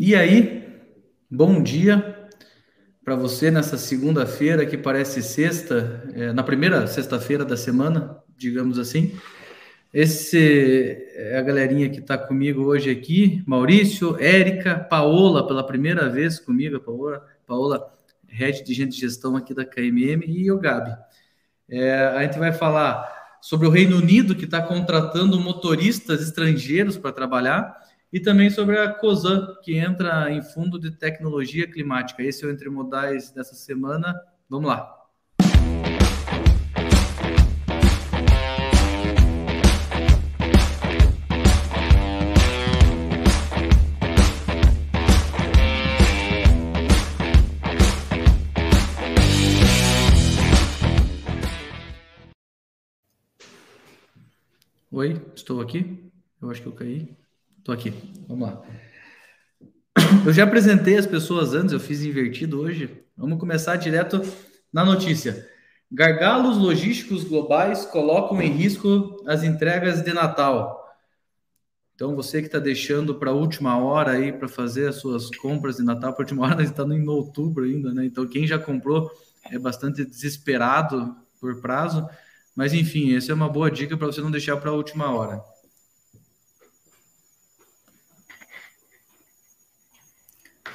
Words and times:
E 0.00 0.14
aí, 0.14 0.62
bom 1.28 1.60
dia 1.60 2.30
para 3.04 3.16
você 3.16 3.50
nessa 3.50 3.76
segunda-feira 3.76 4.64
que 4.64 4.78
parece 4.78 5.20
sexta, 5.20 6.08
é, 6.14 6.32
na 6.32 6.44
primeira 6.44 6.86
sexta-feira 6.86 7.44
da 7.44 7.56
semana, 7.56 8.16
digamos 8.36 8.78
assim. 8.78 9.18
Esse 9.92 11.04
é 11.14 11.36
a 11.36 11.42
galerinha 11.42 11.88
que 11.90 11.98
está 11.98 12.16
comigo 12.16 12.62
hoje 12.62 12.88
aqui, 12.88 13.42
Maurício, 13.44 14.16
Érica, 14.20 14.78
Paola, 14.78 15.44
pela 15.44 15.66
primeira 15.66 16.08
vez 16.08 16.38
comigo, 16.38 16.76
a 16.76 16.80
Paola, 16.80 17.26
Paola, 17.44 17.92
head 18.28 18.62
de 18.62 18.72
gente 18.72 18.92
de 18.92 19.00
gestão 19.00 19.34
aqui 19.34 19.52
da 19.52 19.64
KMM, 19.64 20.22
e 20.28 20.48
o 20.52 20.60
Gabi. 20.60 20.96
É, 21.68 21.92
a 22.14 22.22
gente 22.22 22.38
vai 22.38 22.52
falar 22.52 23.36
sobre 23.42 23.66
o 23.66 23.70
Reino 23.70 23.96
Unido, 23.96 24.36
que 24.36 24.44
está 24.44 24.62
contratando 24.62 25.40
motoristas 25.40 26.22
estrangeiros 26.22 26.96
para 26.96 27.10
trabalhar, 27.10 27.76
e 28.12 28.20
também 28.20 28.50
sobre 28.50 28.78
a 28.78 28.92
COSAN, 28.92 29.56
que 29.62 29.76
entra 29.76 30.30
em 30.30 30.42
fundo 30.42 30.78
de 30.78 30.90
tecnologia 30.90 31.70
climática. 31.70 32.22
Esse 32.22 32.44
é 32.44 32.48
o 32.48 32.50
Entre 32.50 32.68
Modais 32.70 33.30
dessa 33.30 33.54
semana. 33.54 34.14
Vamos 34.48 34.68
lá. 34.68 34.94
Oi, 54.90 55.22
estou 55.34 55.60
aqui. 55.60 56.10
Eu 56.40 56.50
acho 56.50 56.62
que 56.62 56.68
eu 56.68 56.72
caí. 56.72 57.16
Estou 57.68 57.74
aqui. 57.74 57.92
Vamos 58.26 58.48
lá. 58.48 58.62
Eu 60.24 60.32
já 60.32 60.44
apresentei 60.44 60.96
as 60.96 61.06
pessoas 61.06 61.52
antes, 61.52 61.74
eu 61.74 61.78
fiz 61.78 62.02
invertido 62.02 62.58
hoje. 62.58 63.04
Vamos 63.14 63.38
começar 63.38 63.76
direto 63.76 64.22
na 64.72 64.86
notícia. 64.86 65.46
Gargalos 65.92 66.56
logísticos 66.56 67.24
globais 67.24 67.84
colocam 67.84 68.40
em 68.40 68.50
risco 68.50 69.22
as 69.26 69.42
entregas 69.42 70.00
de 70.00 70.14
Natal. 70.14 70.82
Então, 71.94 72.16
você 72.16 72.40
que 72.40 72.46
está 72.46 72.58
deixando 72.58 73.16
para 73.16 73.32
a 73.32 73.34
última 73.34 73.76
hora 73.76 74.12
aí 74.12 74.32
para 74.32 74.48
fazer 74.48 74.88
as 74.88 74.96
suas 74.96 75.28
compras 75.36 75.76
de 75.76 75.84
Natal, 75.84 76.14
para 76.14 76.22
a 76.22 76.24
última 76.24 76.46
hora, 76.46 76.62
está 76.62 76.84
em 76.84 77.06
outubro 77.06 77.64
ainda, 77.64 77.92
né? 77.92 78.06
Então, 78.06 78.26
quem 78.26 78.46
já 78.46 78.58
comprou 78.58 79.10
é 79.50 79.58
bastante 79.58 80.06
desesperado 80.06 81.14
por 81.38 81.60
prazo. 81.60 82.08
Mas, 82.56 82.72
enfim, 82.72 83.14
essa 83.14 83.30
é 83.30 83.34
uma 83.34 83.48
boa 83.48 83.70
dica 83.70 83.94
para 83.94 84.06
você 84.06 84.22
não 84.22 84.30
deixar 84.30 84.56
para 84.56 84.70
a 84.70 84.74
última 84.74 85.10
hora. 85.10 85.44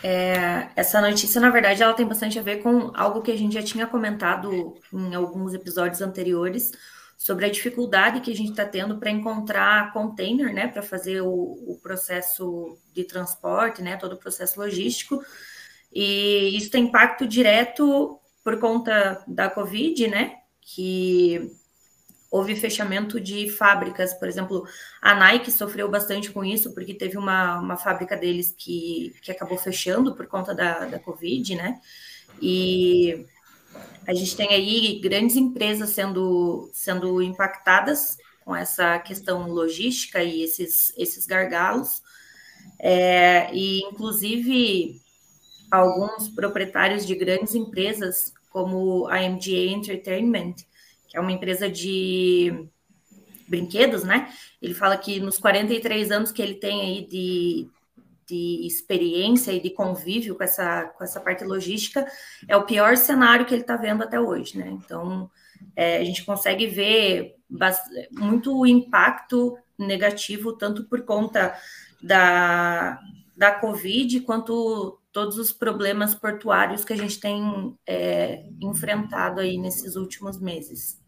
É, 0.04 0.70
essa 0.76 1.00
notícia, 1.00 1.40
na 1.40 1.50
verdade, 1.50 1.82
ela 1.82 1.94
tem 1.94 2.06
bastante 2.06 2.38
a 2.38 2.42
ver 2.42 2.62
com 2.62 2.92
algo 2.94 3.22
que 3.22 3.32
a 3.32 3.38
gente 3.38 3.54
já 3.54 3.64
tinha 3.64 3.88
comentado 3.88 4.76
em 4.92 5.16
alguns 5.16 5.54
episódios 5.54 6.02
anteriores 6.02 6.74
sobre 7.18 7.46
a 7.46 7.50
dificuldade 7.50 8.20
que 8.20 8.30
a 8.30 8.36
gente 8.36 8.50
está 8.50 8.66
tendo 8.66 8.98
para 9.00 9.10
encontrar 9.10 9.94
container, 9.94 10.54
né, 10.54 10.68
para 10.68 10.82
fazer 10.82 11.22
o, 11.22 11.30
o, 11.32 11.80
processo 11.82 12.78
de 12.92 13.06
transporte, 13.06 13.82
né, 13.82 13.96
todo 13.96 14.14
o 14.14 14.20
processo 14.20 14.60
logístico. 14.60 15.24
E 15.94 16.58
isso 16.58 16.70
tem 16.70 16.84
impacto 16.84 17.26
direto 17.26 18.20
por 18.44 18.60
conta 18.60 19.24
da 19.26 19.50
Covid, 19.50 20.08
né, 20.10 20.36
que 20.60 21.50
houve 22.34 22.56
fechamento 22.56 23.20
de 23.20 23.48
fábricas, 23.48 24.12
por 24.16 24.28
exemplo, 24.28 24.68
a 25.00 25.14
Nike 25.14 25.52
sofreu 25.52 25.88
bastante 25.88 26.32
com 26.32 26.44
isso, 26.44 26.74
porque 26.74 26.96
teve 26.96 27.16
uma, 27.16 27.60
uma 27.60 27.78
fábrica 27.78 28.18
deles 28.18 28.52
que, 28.58 29.14
que 29.22 29.32
acabou 29.32 29.56
fechando 29.56 30.16
por 30.16 30.26
conta 30.26 30.52
da, 30.52 30.86
da 30.86 30.98
Covid, 30.98 31.54
né? 31.54 31.80
E 32.42 33.24
a 34.08 34.16
gente 34.16 34.36
tem 34.36 34.50
aí 34.50 35.00
grandes 35.00 35.36
empresas 35.36 35.92
sendo, 35.92 36.72
sendo 36.74 37.22
impactadas 37.22 38.18
com 38.44 38.56
essa 38.56 38.98
questão 38.98 39.48
logística 39.48 40.24
e 40.24 40.42
esses, 40.42 40.92
esses 40.98 41.28
gargalos. 41.28 42.02
É, 42.80 43.54
e, 43.54 43.82
inclusive, 43.82 45.00
alguns 45.70 46.30
proprietários 46.30 47.06
de 47.06 47.14
grandes 47.14 47.54
empresas, 47.54 48.34
como 48.50 49.08
a 49.08 49.20
MGA 49.22 49.72
Entertainment, 49.72 50.56
é 51.14 51.20
uma 51.20 51.32
empresa 51.32 51.70
de 51.70 52.68
brinquedos, 53.48 54.04
né? 54.04 54.34
Ele 54.62 54.74
fala 54.74 54.98
que 54.98 55.20
nos 55.20 55.38
43 55.38 56.12
anos 56.12 56.32
que 56.32 56.42
ele 56.42 56.56
tem 56.56 56.82
aí 56.82 57.08
de, 57.08 57.68
de 58.28 58.66
experiência 58.66 59.52
e 59.52 59.62
de 59.62 59.70
convívio 59.70 60.36
com 60.36 60.44
essa, 60.44 60.86
com 60.98 61.04
essa 61.04 61.20
parte 61.20 61.44
logística, 61.44 62.06
é 62.48 62.58
o 62.58 62.66
pior 62.66 62.98
cenário 62.98 63.46
que 63.46 63.54
ele 63.54 63.62
está 63.62 63.78
vendo 63.78 64.04
até 64.04 64.20
hoje, 64.20 64.58
né? 64.58 64.70
Então, 64.70 65.30
é, 65.76 65.98
a 65.98 66.04
gente 66.04 66.26
consegue 66.26 66.68
ver 66.68 67.36
muito 68.12 68.66
impacto 68.66 69.58
negativo, 69.78 70.54
tanto 70.54 70.86
por 70.86 71.04
conta 71.04 71.56
da, 72.02 73.00
da 73.36 73.52
Covid, 73.52 74.22
quanto 74.22 75.00
todos 75.12 75.38
os 75.38 75.52
problemas 75.52 76.16
portuários 76.16 76.84
que 76.84 76.94
a 76.94 76.98
gente 76.98 77.20
tem 77.20 77.78
é, 77.86 78.46
enfrentado 78.60 79.40
aí 79.40 79.58
nesses 79.58 79.96
últimos 79.96 80.40
meses. 80.40 81.03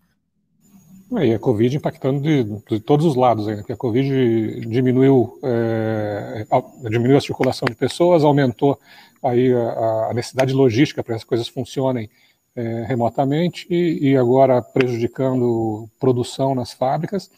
É, 1.13 1.27
e 1.27 1.33
a 1.35 1.39
Covid 1.39 1.77
impactando 1.77 2.19
de, 2.19 2.43
de 2.43 2.79
todos 2.79 3.05
os 3.05 3.15
lados, 3.15 3.45
né? 3.45 3.57
porque 3.57 3.73
a 3.73 3.77
Covid 3.77 4.65
diminuiu, 4.65 5.39
é, 5.43 6.45
diminuiu 6.89 7.17
a 7.17 7.21
circulação 7.21 7.67
de 7.67 7.75
pessoas, 7.75 8.23
aumentou 8.23 8.79
aí 9.21 9.53
a, 9.53 10.07
a 10.09 10.13
necessidade 10.13 10.53
logística 10.53 11.03
para 11.03 11.13
que 11.13 11.17
as 11.17 11.23
coisas 11.23 11.47
funcionem 11.47 12.09
é, 12.55 12.85
remotamente 12.87 13.67
e, 13.69 14.09
e, 14.09 14.17
agora 14.17 14.61
prejudicando 14.61 15.87
produção 15.99 16.55
nas 16.55 16.73
fábricas. 16.73 17.29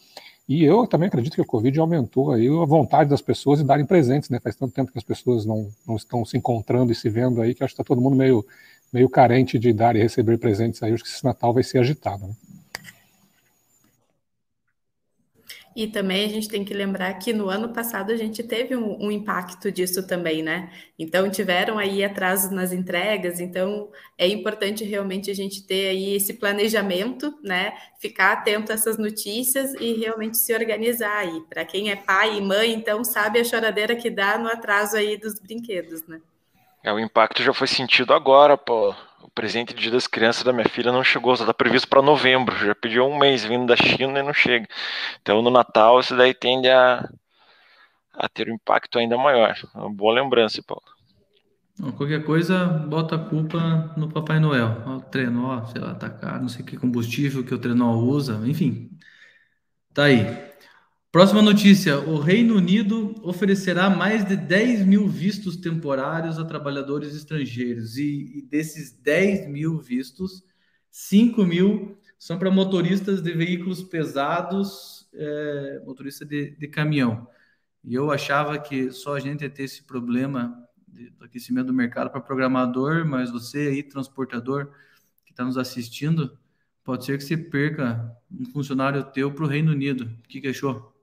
E 0.48 0.64
eu 0.64 0.86
também 0.86 1.08
acredito 1.08 1.34
que 1.34 1.42
a 1.42 1.44
Covid 1.44 1.78
aumentou 1.78 2.32
aí 2.32 2.48
a 2.48 2.64
vontade 2.64 3.10
das 3.10 3.20
pessoas 3.20 3.58
de 3.58 3.66
darem 3.66 3.84
presentes, 3.84 4.30
né? 4.30 4.40
Faz 4.40 4.56
tanto 4.56 4.72
tempo 4.72 4.90
que 4.90 4.96
as 4.96 5.04
pessoas 5.04 5.44
não, 5.44 5.68
não 5.86 5.96
estão 5.96 6.24
se 6.24 6.38
encontrando 6.38 6.90
e 6.90 6.94
se 6.94 7.10
vendo 7.10 7.42
aí 7.42 7.54
que 7.54 7.62
acho 7.62 7.74
que 7.74 7.82
está 7.82 7.86
todo 7.86 8.00
mundo 8.00 8.16
meio, 8.16 8.46
meio 8.90 9.10
carente 9.10 9.58
de 9.58 9.74
dar 9.74 9.94
e 9.94 9.98
receber 9.98 10.38
presentes 10.38 10.82
aí. 10.82 10.94
Acho 10.94 11.02
que 11.02 11.10
esse 11.10 11.24
Natal 11.24 11.52
vai 11.52 11.62
ser 11.62 11.78
agitado. 11.78 12.26
Né? 12.26 12.34
E 15.78 15.86
também 15.86 16.24
a 16.24 16.28
gente 16.28 16.48
tem 16.48 16.64
que 16.64 16.74
lembrar 16.74 17.14
que 17.20 17.32
no 17.32 17.48
ano 17.48 17.68
passado 17.72 18.10
a 18.10 18.16
gente 18.16 18.42
teve 18.42 18.74
um, 18.74 19.00
um, 19.00 19.12
impacto 19.12 19.70
disso 19.70 20.04
também, 20.04 20.42
né? 20.42 20.72
Então 20.98 21.30
tiveram 21.30 21.78
aí 21.78 22.02
atrasos 22.02 22.50
nas 22.50 22.72
entregas, 22.72 23.38
então 23.38 23.88
é 24.18 24.26
importante 24.26 24.82
realmente 24.82 25.30
a 25.30 25.34
gente 25.34 25.64
ter 25.64 25.90
aí 25.90 26.16
esse 26.16 26.34
planejamento, 26.34 27.32
né? 27.44 27.74
Ficar 28.00 28.32
atento 28.32 28.72
a 28.72 28.74
essas 28.74 28.98
notícias 28.98 29.72
e 29.74 29.92
realmente 29.92 30.36
se 30.38 30.52
organizar 30.52 31.16
aí. 31.16 31.42
Para 31.48 31.64
quem 31.64 31.92
é 31.92 31.94
pai 31.94 32.38
e 32.38 32.42
mãe, 32.42 32.72
então 32.72 33.04
sabe 33.04 33.38
a 33.38 33.44
choradeira 33.44 33.94
que 33.94 34.10
dá 34.10 34.36
no 34.36 34.48
atraso 34.48 34.96
aí 34.96 35.16
dos 35.16 35.38
brinquedos, 35.38 36.04
né? 36.08 36.20
É, 36.88 36.92
o 36.92 36.98
impacto 36.98 37.42
já 37.42 37.52
foi 37.52 37.66
sentido 37.66 38.14
agora, 38.14 38.56
pô 38.56 38.94
o 39.22 39.30
presente 39.30 39.74
de 39.74 39.82
dia 39.82 39.90
das 39.90 40.06
crianças 40.06 40.42
da 40.42 40.54
minha 40.54 40.66
filha 40.66 40.90
não 40.90 41.04
chegou, 41.04 41.36
só 41.36 41.42
está 41.42 41.52
previsto 41.52 41.86
para 41.86 42.00
novembro. 42.00 42.56
Já 42.56 42.74
pediu 42.74 43.04
um 43.04 43.18
mês 43.18 43.44
vindo 43.44 43.66
da 43.66 43.76
China 43.76 44.18
e 44.20 44.22
não 44.22 44.32
chega. 44.32 44.66
Então 45.20 45.42
no 45.42 45.50
Natal 45.50 46.00
isso 46.00 46.16
daí 46.16 46.32
tende 46.32 46.66
a, 46.70 47.06
a 48.14 48.26
ter 48.26 48.48
um 48.48 48.54
impacto 48.54 48.98
ainda 48.98 49.18
maior. 49.18 49.54
Uma 49.74 49.92
boa 49.92 50.14
lembrança, 50.14 50.62
Paulo. 50.66 50.82
Qualquer 51.94 52.24
coisa, 52.24 52.64
bota 52.64 53.16
a 53.16 53.18
culpa 53.18 53.92
no 53.94 54.08
Papai 54.08 54.40
Noel. 54.40 54.82
O 54.86 55.00
trenó, 55.00 55.66
sei 55.66 55.82
lá, 55.82 55.94
tá 55.94 56.08
caro, 56.08 56.40
não 56.40 56.48
sei 56.48 56.64
que 56.64 56.78
combustível 56.78 57.44
que 57.44 57.54
o 57.54 57.58
trenó 57.58 57.96
usa, 57.96 58.40
enfim. 58.48 58.90
Tá 59.92 60.04
aí. 60.04 60.24
Próxima 61.10 61.40
notícia: 61.40 61.98
o 61.98 62.18
Reino 62.18 62.54
Unido 62.54 63.14
oferecerá 63.22 63.88
mais 63.88 64.26
de 64.26 64.36
10 64.36 64.84
mil 64.84 65.08
vistos 65.08 65.56
temporários 65.56 66.38
a 66.38 66.44
trabalhadores 66.44 67.14
estrangeiros, 67.14 67.96
e, 67.96 68.38
e 68.38 68.42
desses 68.42 68.92
10 68.92 69.48
mil 69.48 69.78
vistos, 69.78 70.44
5 70.90 71.44
mil 71.46 71.98
são 72.18 72.38
para 72.38 72.50
motoristas 72.50 73.22
de 73.22 73.32
veículos 73.32 73.82
pesados, 73.82 75.08
é, 75.14 75.82
motorista 75.86 76.26
de, 76.26 76.50
de, 76.50 76.68
caminhão. 76.68 77.26
E 77.82 77.94
eu 77.94 78.10
achava 78.10 78.58
que 78.58 78.90
só 78.92 79.16
a 79.16 79.20
gente 79.20 79.42
ia 79.42 79.50
ter 79.50 79.62
esse 79.62 79.84
problema 79.84 80.62
de, 80.86 81.08
do 81.10 81.24
aquecimento 81.24 81.68
do 81.68 81.72
mercado 81.72 82.10
para 82.10 82.20
programador, 82.20 83.06
mas 83.06 83.30
você 83.30 83.68
aí, 83.68 83.82
transportador, 83.82 84.72
que 85.24 85.32
está 85.32 85.42
nos 85.42 85.56
assistindo, 85.56 86.38
pode 86.84 87.06
ser 87.06 87.16
que 87.16 87.24
você 87.24 87.36
perca 87.36 88.14
um 88.30 88.44
funcionário 88.44 89.02
teu 89.04 89.32
para 89.32 89.44
o 89.44 89.48
Reino 89.48 89.72
Unido. 89.72 90.04
O 90.04 90.28
que, 90.28 90.40
que 90.42 90.48
achou? 90.48 90.97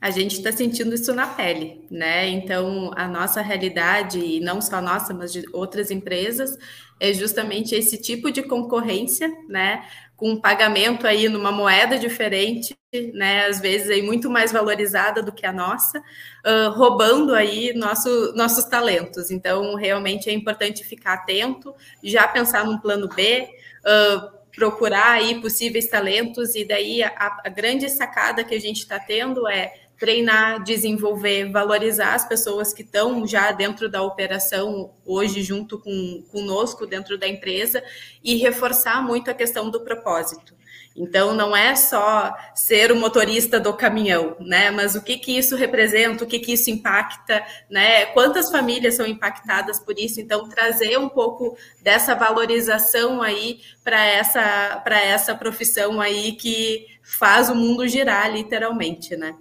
A 0.00 0.10
gente 0.10 0.36
está 0.36 0.52
sentindo 0.52 0.94
isso 0.94 1.12
na 1.12 1.26
pele, 1.26 1.84
né? 1.90 2.28
Então, 2.28 2.92
a 2.94 3.08
nossa 3.08 3.40
realidade, 3.42 4.18
e 4.20 4.38
não 4.38 4.60
só 4.60 4.80
nossa, 4.80 5.12
mas 5.12 5.32
de 5.32 5.44
outras 5.52 5.90
empresas, 5.90 6.56
é 7.00 7.12
justamente 7.12 7.74
esse 7.74 8.00
tipo 8.00 8.30
de 8.30 8.42
concorrência, 8.42 9.28
né? 9.48 9.84
Com 10.16 10.30
um 10.30 10.40
pagamento 10.40 11.04
aí 11.04 11.28
numa 11.28 11.50
moeda 11.50 11.98
diferente, 11.98 12.76
né? 13.12 13.46
Às 13.46 13.60
vezes 13.60 13.90
aí 13.90 14.00
muito 14.00 14.30
mais 14.30 14.52
valorizada 14.52 15.20
do 15.20 15.32
que 15.32 15.44
a 15.44 15.52
nossa, 15.52 15.98
uh, 15.98 16.70
roubando 16.76 17.34
aí 17.34 17.72
nosso, 17.74 18.32
nossos 18.36 18.66
talentos. 18.66 19.32
Então, 19.32 19.74
realmente 19.74 20.30
é 20.30 20.32
importante 20.32 20.84
ficar 20.84 21.14
atento, 21.14 21.74
já 22.04 22.28
pensar 22.28 22.64
num 22.64 22.78
plano 22.78 23.08
B. 23.08 23.48
Uh, 23.80 24.38
procurar 24.54 25.12
aí 25.12 25.40
possíveis 25.40 25.88
talentos, 25.88 26.56
e 26.56 26.64
daí 26.64 27.00
a, 27.00 27.12
a 27.44 27.48
grande 27.48 27.88
sacada 27.88 28.42
que 28.42 28.54
a 28.54 28.60
gente 28.60 28.78
está 28.78 28.98
tendo 28.98 29.46
é 29.46 29.72
treinar, 29.98 30.62
desenvolver, 30.62 31.50
valorizar 31.50 32.14
as 32.14 32.26
pessoas 32.26 32.72
que 32.72 32.82
estão 32.82 33.26
já 33.26 33.50
dentro 33.50 33.88
da 33.88 34.02
operação 34.02 34.92
hoje 35.04 35.42
junto 35.42 35.78
com 35.78 36.24
conosco 36.30 36.86
dentro 36.86 37.18
da 37.18 37.26
empresa 37.26 37.82
e 38.22 38.36
reforçar 38.36 39.02
muito 39.02 39.30
a 39.30 39.34
questão 39.34 39.68
do 39.70 39.80
propósito. 39.80 40.56
Então, 40.94 41.32
não 41.32 41.56
é 41.56 41.76
só 41.76 42.36
ser 42.54 42.90
o 42.90 42.96
motorista 42.96 43.60
do 43.60 43.72
caminhão, 43.72 44.36
né? 44.40 44.68
Mas 44.72 44.96
o 44.96 45.02
que, 45.02 45.16
que 45.16 45.38
isso 45.38 45.54
representa, 45.54 46.24
o 46.24 46.26
que, 46.26 46.40
que 46.40 46.52
isso 46.52 46.70
impacta, 46.70 47.44
né? 47.70 48.06
Quantas 48.06 48.50
famílias 48.50 48.94
são 48.94 49.06
impactadas 49.06 49.78
por 49.78 49.96
isso? 49.96 50.20
Então, 50.20 50.48
trazer 50.48 50.98
um 50.98 51.08
pouco 51.08 51.56
dessa 51.80 52.16
valorização 52.16 53.22
aí 53.22 53.60
para 53.84 54.04
essa, 54.04 54.82
essa 54.90 55.36
profissão 55.36 56.00
aí 56.00 56.32
que 56.32 56.86
faz 57.00 57.48
o 57.48 57.54
mundo 57.54 57.86
girar, 57.86 58.32
literalmente, 58.32 59.16
né? 59.16 59.36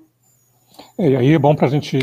É, 0.97 1.09
e 1.09 1.15
aí 1.15 1.33
é 1.33 1.39
bom 1.39 1.56
para 1.56 1.68
a 1.68 1.69
gente 1.69 1.97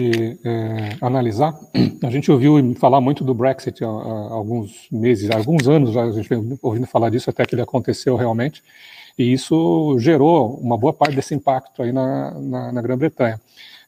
é, 0.45 0.97
analisar. 1.01 1.55
A 2.03 2.11
gente 2.11 2.31
ouviu 2.31 2.75
falar 2.75 3.01
muito 3.01 3.25
do 3.25 3.35
Brexit 3.35 3.83
há, 3.83 3.89
há, 3.89 4.33
alguns 4.33 4.89
meses, 4.91 5.31
há 5.31 5.37
alguns 5.37 5.67
anos 5.69 5.97
a 5.97 6.11
gente 6.13 6.29
vem 6.29 6.59
ouvindo 6.63 6.87
falar 6.87 7.11
disso 7.11 7.31
até 7.31 7.45
que 7.45 7.55
ele 7.55 7.63
aconteceu 7.63 8.17
realmente. 8.17 8.63
E 9.19 9.33
isso 9.33 9.97
gerou 9.99 10.57
uma 10.57 10.77
boa 10.77 10.93
parte 10.93 11.15
desse 11.15 11.35
impacto 11.35 11.83
aí 11.83 11.93
na, 11.93 12.33
na, 12.33 12.73
na 12.73 12.83
Grã-Bretanha, 12.83 13.41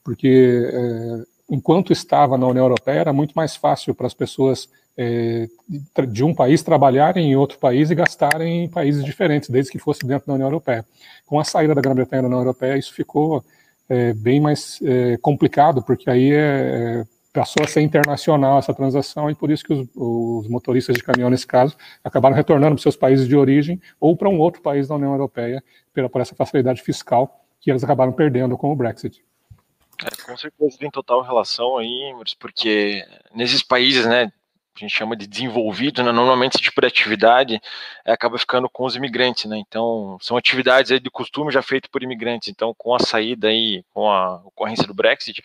porque 0.04 0.70
é, 0.72 1.22
enquanto 1.50 1.92
estava 1.92 2.38
na 2.38 2.46
União 2.46 2.64
Europeia 2.64 3.00
era 3.00 3.12
muito 3.12 3.32
mais 3.34 3.56
fácil 3.56 3.94
para 3.94 4.06
as 4.06 4.14
pessoas 4.14 4.68
é, 4.96 5.48
de 6.08 6.24
um 6.24 6.34
país 6.34 6.62
trabalharem 6.62 7.32
em 7.32 7.36
outro 7.36 7.58
país 7.58 7.90
e 7.90 7.94
gastarem 7.94 8.64
em 8.64 8.68
países 8.68 9.04
diferentes, 9.04 9.50
desde 9.50 9.70
que 9.70 9.78
fosse 9.78 10.06
dentro 10.06 10.26
da 10.26 10.34
União 10.34 10.46
Europeia. 10.46 10.84
Com 11.26 11.38
a 11.38 11.44
saída 11.44 11.74
da 11.74 11.80
Grã-Bretanha 11.80 12.22
da 12.22 12.28
União 12.28 12.40
Europeia, 12.40 12.78
isso 12.78 12.94
ficou 12.94 13.44
é, 13.88 14.12
bem 14.12 14.40
mais 14.40 14.80
é, 14.82 15.16
complicado, 15.18 15.82
porque 15.82 16.10
aí 16.10 16.32
é, 16.32 17.04
passou 17.32 17.62
a 17.62 17.68
ser 17.68 17.82
internacional 17.82 18.58
essa 18.58 18.72
transação 18.72 19.30
e 19.30 19.34
por 19.34 19.50
isso 19.50 19.62
que 19.64 19.72
os, 19.72 19.86
os, 19.94 20.48
motoristas 20.48 20.96
de 20.96 21.02
caminhão, 21.02 21.30
nesse 21.30 21.46
caso, 21.46 21.76
acabaram 22.02 22.34
retornando 22.34 22.74
para 22.74 22.82
seus 22.82 22.96
países 22.96 23.28
de 23.28 23.36
origem 23.36 23.80
ou 24.00 24.16
para 24.16 24.28
um 24.28 24.38
outro 24.38 24.62
país 24.62 24.88
da 24.88 24.94
União 24.94 25.12
Europeia 25.12 25.62
pela, 25.92 26.08
por 26.08 26.20
essa 26.20 26.34
facilidade 26.34 26.82
fiscal 26.82 27.44
que 27.60 27.70
eles 27.70 27.84
acabaram 27.84 28.12
perdendo 28.12 28.56
com 28.56 28.72
o 28.72 28.76
Brexit. 28.76 29.22
É, 30.02 30.24
com 30.24 30.36
certeza 30.36 30.78
tem 30.78 30.90
total 30.90 31.22
relação 31.22 31.78
aí, 31.78 32.14
porque 32.38 33.04
nesses 33.34 33.62
países, 33.62 34.06
né, 34.06 34.30
a 34.84 34.88
gente 34.88 34.96
chama 34.96 35.16
de 35.16 35.26
desenvolvido, 35.26 36.02
né? 36.02 36.12
normalmente 36.12 36.54
esse 36.54 36.62
tipo 36.62 36.80
de 36.80 36.86
atividade 36.86 37.60
é, 38.04 38.12
acaba 38.12 38.38
ficando 38.38 38.68
com 38.68 38.84
os 38.84 38.96
imigrantes, 38.96 39.44
né? 39.46 39.58
Então, 39.58 40.18
são 40.20 40.36
atividades 40.36 40.90
aí 40.92 41.00
de 41.00 41.10
costume 41.10 41.52
já 41.52 41.62
feitas 41.62 41.90
por 41.90 42.02
imigrantes. 42.02 42.48
Então, 42.48 42.74
com 42.76 42.94
a 42.94 42.98
saída 42.98 43.48
aí, 43.48 43.84
com 43.92 44.10
a 44.10 44.36
ocorrência 44.44 44.86
do 44.86 44.94
Brexit, 44.94 45.42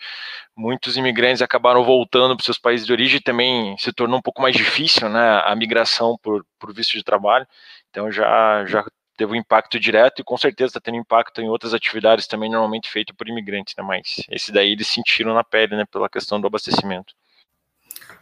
muitos 0.56 0.96
imigrantes 0.96 1.42
acabaram 1.42 1.84
voltando 1.84 2.36
para 2.36 2.44
seus 2.44 2.58
países 2.58 2.86
de 2.86 2.92
origem 2.92 3.18
e 3.18 3.22
também 3.22 3.76
se 3.78 3.92
tornou 3.92 4.18
um 4.18 4.22
pouco 4.22 4.42
mais 4.42 4.54
difícil, 4.56 5.08
né? 5.08 5.42
A 5.44 5.54
migração 5.54 6.18
por, 6.22 6.44
por 6.58 6.72
visto 6.74 6.92
de 6.92 7.04
trabalho. 7.04 7.46
Então, 7.90 8.10
já, 8.10 8.64
já 8.66 8.84
teve 9.16 9.32
um 9.32 9.36
impacto 9.36 9.78
direto 9.78 10.20
e 10.20 10.24
com 10.24 10.36
certeza 10.36 10.70
está 10.70 10.80
tendo 10.80 10.96
impacto 10.96 11.40
em 11.40 11.48
outras 11.48 11.74
atividades 11.74 12.26
também 12.26 12.50
normalmente 12.50 12.90
feitas 12.90 13.14
por 13.16 13.28
imigrantes, 13.28 13.74
né? 13.76 13.84
Mas 13.84 14.24
esse 14.30 14.52
daí 14.52 14.72
eles 14.72 14.88
sentiram 14.88 15.34
na 15.34 15.44
pele, 15.44 15.76
né? 15.76 15.84
Pela 15.90 16.08
questão 16.08 16.40
do 16.40 16.46
abastecimento. 16.46 17.14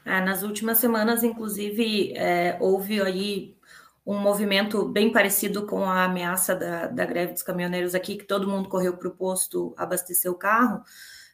É, 0.05 0.21
nas 0.21 0.43
últimas 0.43 0.79
semanas, 0.79 1.23
inclusive, 1.23 2.13
é, 2.17 2.57
houve 2.61 3.01
aí 3.01 3.57
um 4.05 4.19
movimento 4.19 4.89
bem 4.89 5.13
parecido 5.13 5.67
com 5.67 5.85
a 5.85 6.05
ameaça 6.05 6.55
da, 6.55 6.87
da 6.87 7.05
greve 7.05 7.33
dos 7.33 7.43
caminhoneiros 7.43 7.95
aqui, 7.95 8.17
que 8.17 8.25
todo 8.25 8.49
mundo 8.49 8.69
correu 8.69 8.97
para 8.97 9.09
o 9.09 9.15
posto 9.15 9.75
abastecer 9.77 10.31
o 10.31 10.35
carro, 10.35 10.83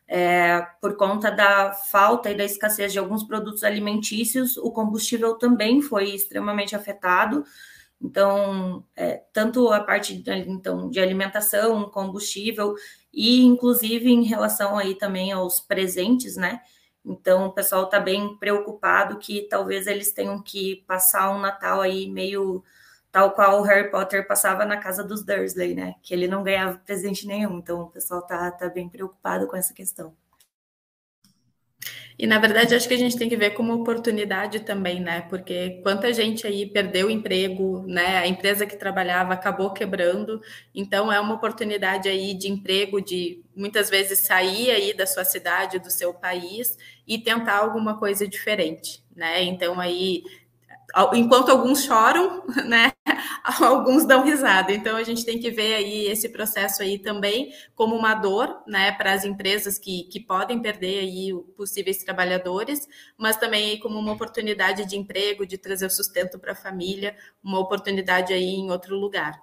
é, 0.09 0.61
por 0.81 0.97
conta 0.97 1.31
da 1.31 1.73
falta 1.73 2.31
e 2.31 2.37
da 2.37 2.45
escassez 2.45 2.93
de 2.93 2.99
alguns 2.99 3.25
produtos 3.25 3.65
alimentícios, 3.65 4.57
o 4.57 4.71
combustível 4.71 5.35
também 5.35 5.81
foi 5.81 6.11
extremamente 6.11 6.77
afetado. 6.77 7.45
Então, 8.01 8.85
é, 8.95 9.23
tanto 9.33 9.69
a 9.73 9.81
parte 9.81 10.15
de, 10.15 10.31
então, 10.33 10.91
de 10.91 11.01
alimentação, 11.01 11.89
combustível, 11.91 12.75
e 13.13 13.43
inclusive 13.43 14.11
em 14.11 14.23
relação 14.25 14.77
aí 14.77 14.95
também 14.95 15.33
aos 15.33 15.61
presentes, 15.61 16.37
né? 16.37 16.61
Então, 17.07 17.47
o 17.47 17.53
pessoal 17.53 17.85
está 17.85 18.01
bem 18.01 18.37
preocupado 18.37 19.19
que 19.19 19.43
talvez 19.49 19.87
eles 19.87 20.11
tenham 20.13 20.43
que 20.43 20.85
passar 20.89 21.31
um 21.31 21.39
Natal 21.39 21.81
aí 21.81 22.11
meio 22.11 22.65
tal 23.13 23.31
qual 23.33 23.61
o 23.61 23.63
Harry 23.63 23.91
Potter 23.91 24.27
passava 24.27 24.65
na 24.65 24.77
casa 24.77 25.05
dos 25.05 25.25
Dursley, 25.25 25.75
né? 25.75 25.95
Que 26.03 26.13
ele 26.13 26.29
não 26.29 26.43
ganhava 26.43 26.79
presente 26.85 27.27
nenhum. 27.27 27.59
Então, 27.59 27.83
o 27.83 27.91
pessoal 27.91 28.21
está 28.21 28.51
tá 28.51 28.69
bem 28.69 28.89
preocupado 28.89 29.47
com 29.47 29.57
essa 29.57 29.73
questão. 29.73 30.13
E 32.19 32.27
na 32.27 32.39
verdade 32.39 32.75
acho 32.75 32.89
que 32.89 32.95
a 32.95 32.99
gente 32.99 33.17
tem 33.19 33.29
que 33.29 33.37
ver 33.37 33.51
como 33.51 33.75
oportunidade 33.75 34.61
também, 34.61 35.01
né? 35.01 35.21
Porque 35.29 35.81
quanta 35.83 36.13
gente 36.15 36.47
aí 36.47 36.65
perdeu 36.67 37.11
emprego, 37.11 37.85
né? 37.87 38.17
A 38.19 38.27
empresa 38.27 38.65
que 38.67 38.77
trabalhava 38.77 39.35
acabou 39.35 39.73
quebrando, 39.73 40.41
então 40.75 41.13
é 41.13 41.21
uma 41.21 41.35
oportunidade 41.35 42.09
aí 42.09 42.33
de 42.33 42.49
emprego, 42.49 43.03
de 43.03 43.43
muitas 43.55 43.91
vezes 43.91 44.21
sair 44.21 44.71
aí 44.71 44.95
da 44.97 45.07
sua 45.07 45.25
cidade, 45.25 45.79
do 45.79 45.91
seu 45.91 46.15
país 46.15 46.79
e 47.07 47.19
tentar 47.19 47.59
alguma 47.59 47.99
coisa 47.99 48.27
diferente, 48.27 49.03
né? 49.15 49.43
Então 49.45 49.79
aí 49.79 50.23
enquanto 51.15 51.51
alguns 51.51 51.85
choram, 51.85 52.43
né, 52.67 52.93
alguns 53.63 54.05
dão 54.05 54.25
risada. 54.25 54.73
Então 54.73 54.97
a 54.97 55.03
gente 55.03 55.25
tem 55.25 55.39
que 55.39 55.51
ver 55.51 55.75
aí 55.75 56.07
esse 56.07 56.29
processo 56.29 56.83
aí 56.83 56.99
também 56.99 57.53
como 57.75 57.95
uma 57.95 58.15
dor, 58.15 58.63
né, 58.67 58.93
para 58.93 59.13
as 59.13 59.25
empresas 59.25 59.79
que, 59.79 60.05
que 60.05 60.19
podem 60.19 60.61
perder 60.61 60.99
aí 60.99 61.33
possíveis 61.57 62.03
trabalhadores, 62.03 62.89
mas 63.17 63.37
também 63.37 63.79
como 63.79 63.99
uma 63.99 64.13
oportunidade 64.13 64.85
de 64.85 64.97
emprego, 64.97 65.47
de 65.47 65.57
trazer 65.57 65.87
o 65.87 65.91
sustento 65.91 66.39
para 66.39 66.53
a 66.53 66.57
família, 66.57 67.17
uma 67.43 67.61
oportunidade 67.61 68.33
aí 68.33 68.57
em 68.57 68.71
outro 68.71 68.97
lugar. 68.97 69.41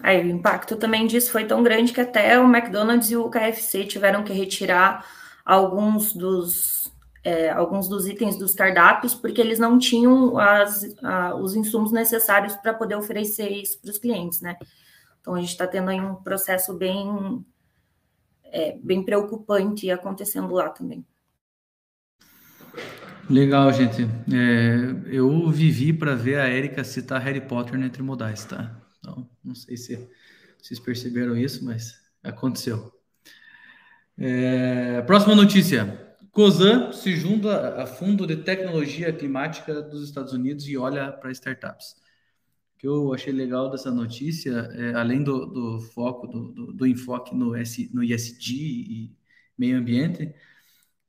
Aí 0.00 0.20
o 0.20 0.30
impacto 0.30 0.76
também 0.76 1.06
disso 1.06 1.30
foi 1.30 1.44
tão 1.44 1.62
grande 1.62 1.92
que 1.92 2.00
até 2.00 2.38
o 2.38 2.44
McDonald's 2.44 3.10
e 3.10 3.16
o 3.16 3.30
KFC 3.30 3.84
tiveram 3.84 4.24
que 4.24 4.32
retirar 4.32 5.06
alguns 5.44 6.12
dos 6.12 6.83
é, 7.24 7.50
alguns 7.50 7.88
dos 7.88 8.06
itens 8.06 8.38
dos 8.38 8.54
cardápios, 8.54 9.14
porque 9.14 9.40
eles 9.40 9.58
não 9.58 9.78
tinham 9.78 10.38
as, 10.38 10.94
a, 11.02 11.34
os 11.34 11.56
insumos 11.56 11.90
necessários 11.90 12.54
para 12.56 12.74
poder 12.74 12.96
oferecer 12.96 13.48
isso 13.50 13.80
para 13.80 13.90
os 13.90 13.98
clientes, 13.98 14.42
né? 14.42 14.56
Então 15.20 15.34
a 15.34 15.40
gente 15.40 15.50
está 15.50 15.66
tendo 15.66 15.88
aí 15.88 15.98
um 15.98 16.16
processo 16.16 16.74
bem, 16.74 17.42
é, 18.44 18.76
bem 18.82 19.02
preocupante 19.02 19.90
acontecendo 19.90 20.52
lá 20.52 20.68
também. 20.68 21.04
Legal, 23.30 23.72
gente. 23.72 24.02
É, 24.02 25.16
eu 25.16 25.50
vivi 25.50 25.94
para 25.94 26.14
ver 26.14 26.38
a 26.38 26.50
Erika 26.50 26.84
citar 26.84 27.22
Harry 27.22 27.40
Potter 27.40 27.80
entre 27.80 28.02
modais, 28.02 28.44
tá? 28.44 28.78
Então, 28.98 29.26
não 29.42 29.54
sei 29.54 29.78
se 29.78 30.10
vocês 30.60 30.78
perceberam 30.78 31.34
isso, 31.34 31.64
mas 31.64 31.94
aconteceu. 32.22 32.92
É, 34.18 35.00
próxima 35.02 35.34
notícia. 35.34 36.03
COSAN 36.34 36.90
se 36.90 37.14
junta 37.14 37.80
a 37.80 37.86
Fundo 37.86 38.26
de 38.26 38.34
Tecnologia 38.34 39.12
Climática 39.12 39.80
dos 39.80 40.02
Estados 40.02 40.32
Unidos 40.32 40.66
e 40.66 40.76
olha 40.76 41.12
para 41.12 41.30
startups. 41.30 41.92
O 42.74 42.78
que 42.78 42.88
eu 42.88 43.14
achei 43.14 43.32
legal 43.32 43.70
dessa 43.70 43.88
notícia, 43.88 44.50
é, 44.72 44.94
além 44.94 45.22
do, 45.22 45.46
do 45.46 45.80
foco, 45.80 46.26
do, 46.26 46.48
do, 46.50 46.72
do, 46.72 46.86
enfoque 46.88 47.36
no, 47.36 47.54
S, 47.54 47.88
no 47.94 48.02
ISD 48.02 48.52
e 48.52 49.16
meio 49.56 49.78
ambiente, 49.78 50.34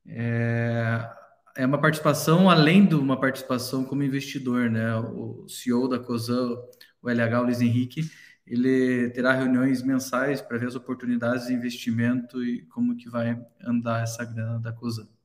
é, 0.06 1.10
é 1.56 1.66
uma 1.66 1.80
participação 1.80 2.48
além 2.48 2.86
de 2.86 2.94
uma 2.94 3.18
participação 3.18 3.84
como 3.84 4.04
investidor, 4.04 4.70
né? 4.70 4.94
O 4.96 5.48
CEO 5.48 5.88
da 5.88 5.98
COSAN, 5.98 6.56
o 7.02 7.10
LH, 7.10 7.40
o 7.40 7.44
Luiz 7.44 7.60
Henrique, 7.60 8.08
ele 8.46 9.10
terá 9.10 9.32
reuniões 9.32 9.82
mensais 9.82 10.40
para 10.40 10.56
ver 10.56 10.68
as 10.68 10.76
oportunidades 10.76 11.48
de 11.48 11.52
investimento 11.52 12.44
e 12.44 12.62
como 12.66 12.96
que 12.96 13.10
vai 13.10 13.44
andar 13.60 14.04
essa 14.04 14.24
grana 14.24 14.60
da 14.60 14.72
COSAN. 14.72 15.15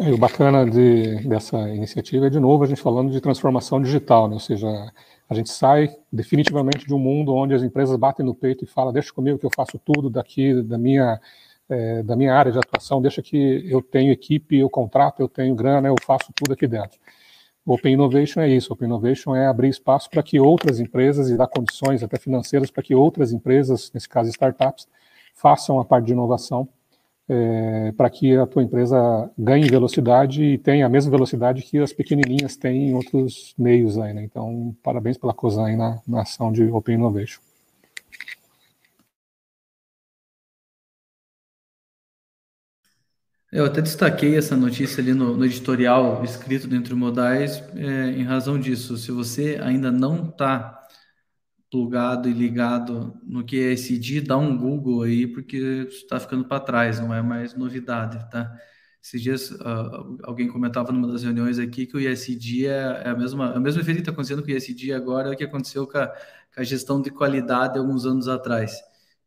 É, 0.00 0.12
o 0.12 0.16
bacana 0.16 0.64
de, 0.64 1.26
dessa 1.28 1.68
iniciativa 1.70 2.28
é, 2.28 2.30
de 2.30 2.38
novo, 2.38 2.62
a 2.62 2.66
gente 2.68 2.80
falando 2.80 3.10
de 3.10 3.20
transformação 3.20 3.82
digital, 3.82 4.28
né? 4.28 4.34
ou 4.34 4.40
seja, 4.40 4.68
A 5.28 5.34
gente 5.34 5.50
sai 5.50 5.90
definitivamente 6.12 6.86
de 6.86 6.94
um 6.94 6.98
mundo 7.00 7.34
onde 7.34 7.52
as 7.52 7.62
empresas 7.64 7.96
batem 7.96 8.24
no 8.24 8.34
peito 8.34 8.64
e 8.64 8.66
falam: 8.66 8.92
deixa 8.92 9.12
comigo 9.12 9.38
que 9.38 9.46
eu 9.46 9.50
faço 9.54 9.78
tudo 9.78 10.08
daqui 10.08 10.62
da 10.62 10.78
minha 10.78 11.20
é, 11.68 12.02
da 12.02 12.16
minha 12.16 12.34
área 12.34 12.52
de 12.52 12.58
atuação, 12.58 13.02
deixa 13.02 13.22
que 13.22 13.36
eu 13.70 13.82
tenho 13.82 14.12
equipe, 14.12 14.56
eu 14.56 14.70
contrato, 14.70 15.20
eu 15.20 15.28
tenho 15.28 15.54
grana, 15.54 15.88
eu 15.88 15.96
faço 16.04 16.32
tudo 16.34 16.52
aqui 16.54 16.66
dentro. 16.66 16.98
Open 17.66 17.94
Innovation 17.94 18.40
é 18.40 18.48
isso. 18.48 18.72
Open 18.72 18.86
Innovation 18.88 19.34
é 19.36 19.46
abrir 19.46 19.68
espaço 19.68 20.08
para 20.10 20.22
que 20.22 20.40
outras 20.40 20.80
empresas 20.80 21.28
e 21.30 21.36
dar 21.36 21.48
condições 21.48 22.02
até 22.02 22.18
financeiras 22.18 22.70
para 22.70 22.82
que 22.82 22.94
outras 22.94 23.32
empresas, 23.32 23.90
nesse 23.92 24.08
caso 24.08 24.30
startups, 24.30 24.88
façam 25.34 25.78
a 25.80 25.84
parte 25.84 26.06
de 26.06 26.12
inovação 26.12 26.68
é, 27.28 27.92
para 27.92 28.08
que 28.08 28.36
a 28.36 28.46
tua 28.46 28.62
empresa 28.62 29.30
ganhe 29.36 29.68
velocidade 29.68 30.42
e 30.42 30.58
tenha 30.58 30.86
a 30.86 30.88
mesma 30.88 31.10
velocidade 31.10 31.62
que 31.62 31.78
as 31.78 31.92
pequenininhas 31.92 32.56
têm 32.56 32.88
em 32.88 32.94
outros 32.94 33.54
meios 33.58 33.98
aí, 33.98 34.14
né? 34.14 34.24
Então, 34.24 34.74
parabéns 34.82 35.18
pela 35.18 35.34
COSAN 35.34 35.76
na, 35.76 36.00
na 36.06 36.22
ação 36.22 36.50
de 36.50 36.64
Open 36.64 36.94
Innovation. 36.94 37.40
Eu 43.50 43.64
até 43.64 43.80
destaquei 43.80 44.36
essa 44.36 44.54
notícia 44.54 45.02
ali 45.02 45.14
no, 45.14 45.34
no 45.34 45.44
editorial 45.44 46.22
escrito 46.22 46.68
dentro 46.68 46.90
do 46.90 46.96
Modais 46.98 47.62
é, 47.74 48.10
em 48.10 48.22
razão 48.22 48.58
disso. 48.58 48.96
Se 48.98 49.10
você 49.10 49.58
ainda 49.62 49.90
não 49.90 50.28
está 50.28 50.77
plugado 51.70 52.28
e 52.28 52.32
ligado 52.32 53.18
no 53.24 53.44
que 53.44 53.60
é 53.60 53.72
SD, 53.72 54.22
dá 54.22 54.36
um 54.36 54.56
Google 54.56 55.02
aí, 55.02 55.26
porque 55.26 55.86
está 55.88 56.18
ficando 56.18 56.44
para 56.44 56.60
trás, 56.60 56.98
não 57.00 57.12
é 57.12 57.22
mais 57.22 57.54
novidade, 57.54 58.18
tá? 58.30 58.50
Esses 59.02 59.22
dias 59.22 59.50
uh, 59.52 60.18
alguém 60.24 60.48
comentava 60.48 60.92
numa 60.92 61.08
das 61.10 61.22
reuniões 61.22 61.58
aqui 61.58 61.86
que 61.86 61.96
o 61.96 62.00
ISD 62.00 62.66
é, 62.66 63.02
é 63.04 63.08
a 63.10 63.16
mesma, 63.16 63.52
é 63.54 63.58
o 63.58 63.60
mesmo 63.60 63.80
efeito 63.80 63.98
que 63.98 64.02
está 64.02 64.12
acontecendo 64.12 64.42
com 64.42 64.48
o 64.48 64.50
ISD 64.50 64.92
agora 64.92 65.28
é 65.30 65.32
o 65.34 65.36
que 65.36 65.44
aconteceu 65.44 65.86
com 65.86 65.98
a, 65.98 66.08
com 66.08 66.60
a 66.60 66.64
gestão 66.64 67.00
de 67.00 67.10
qualidade 67.10 67.78
alguns 67.78 68.04
anos 68.06 68.28
atrás. 68.28 68.72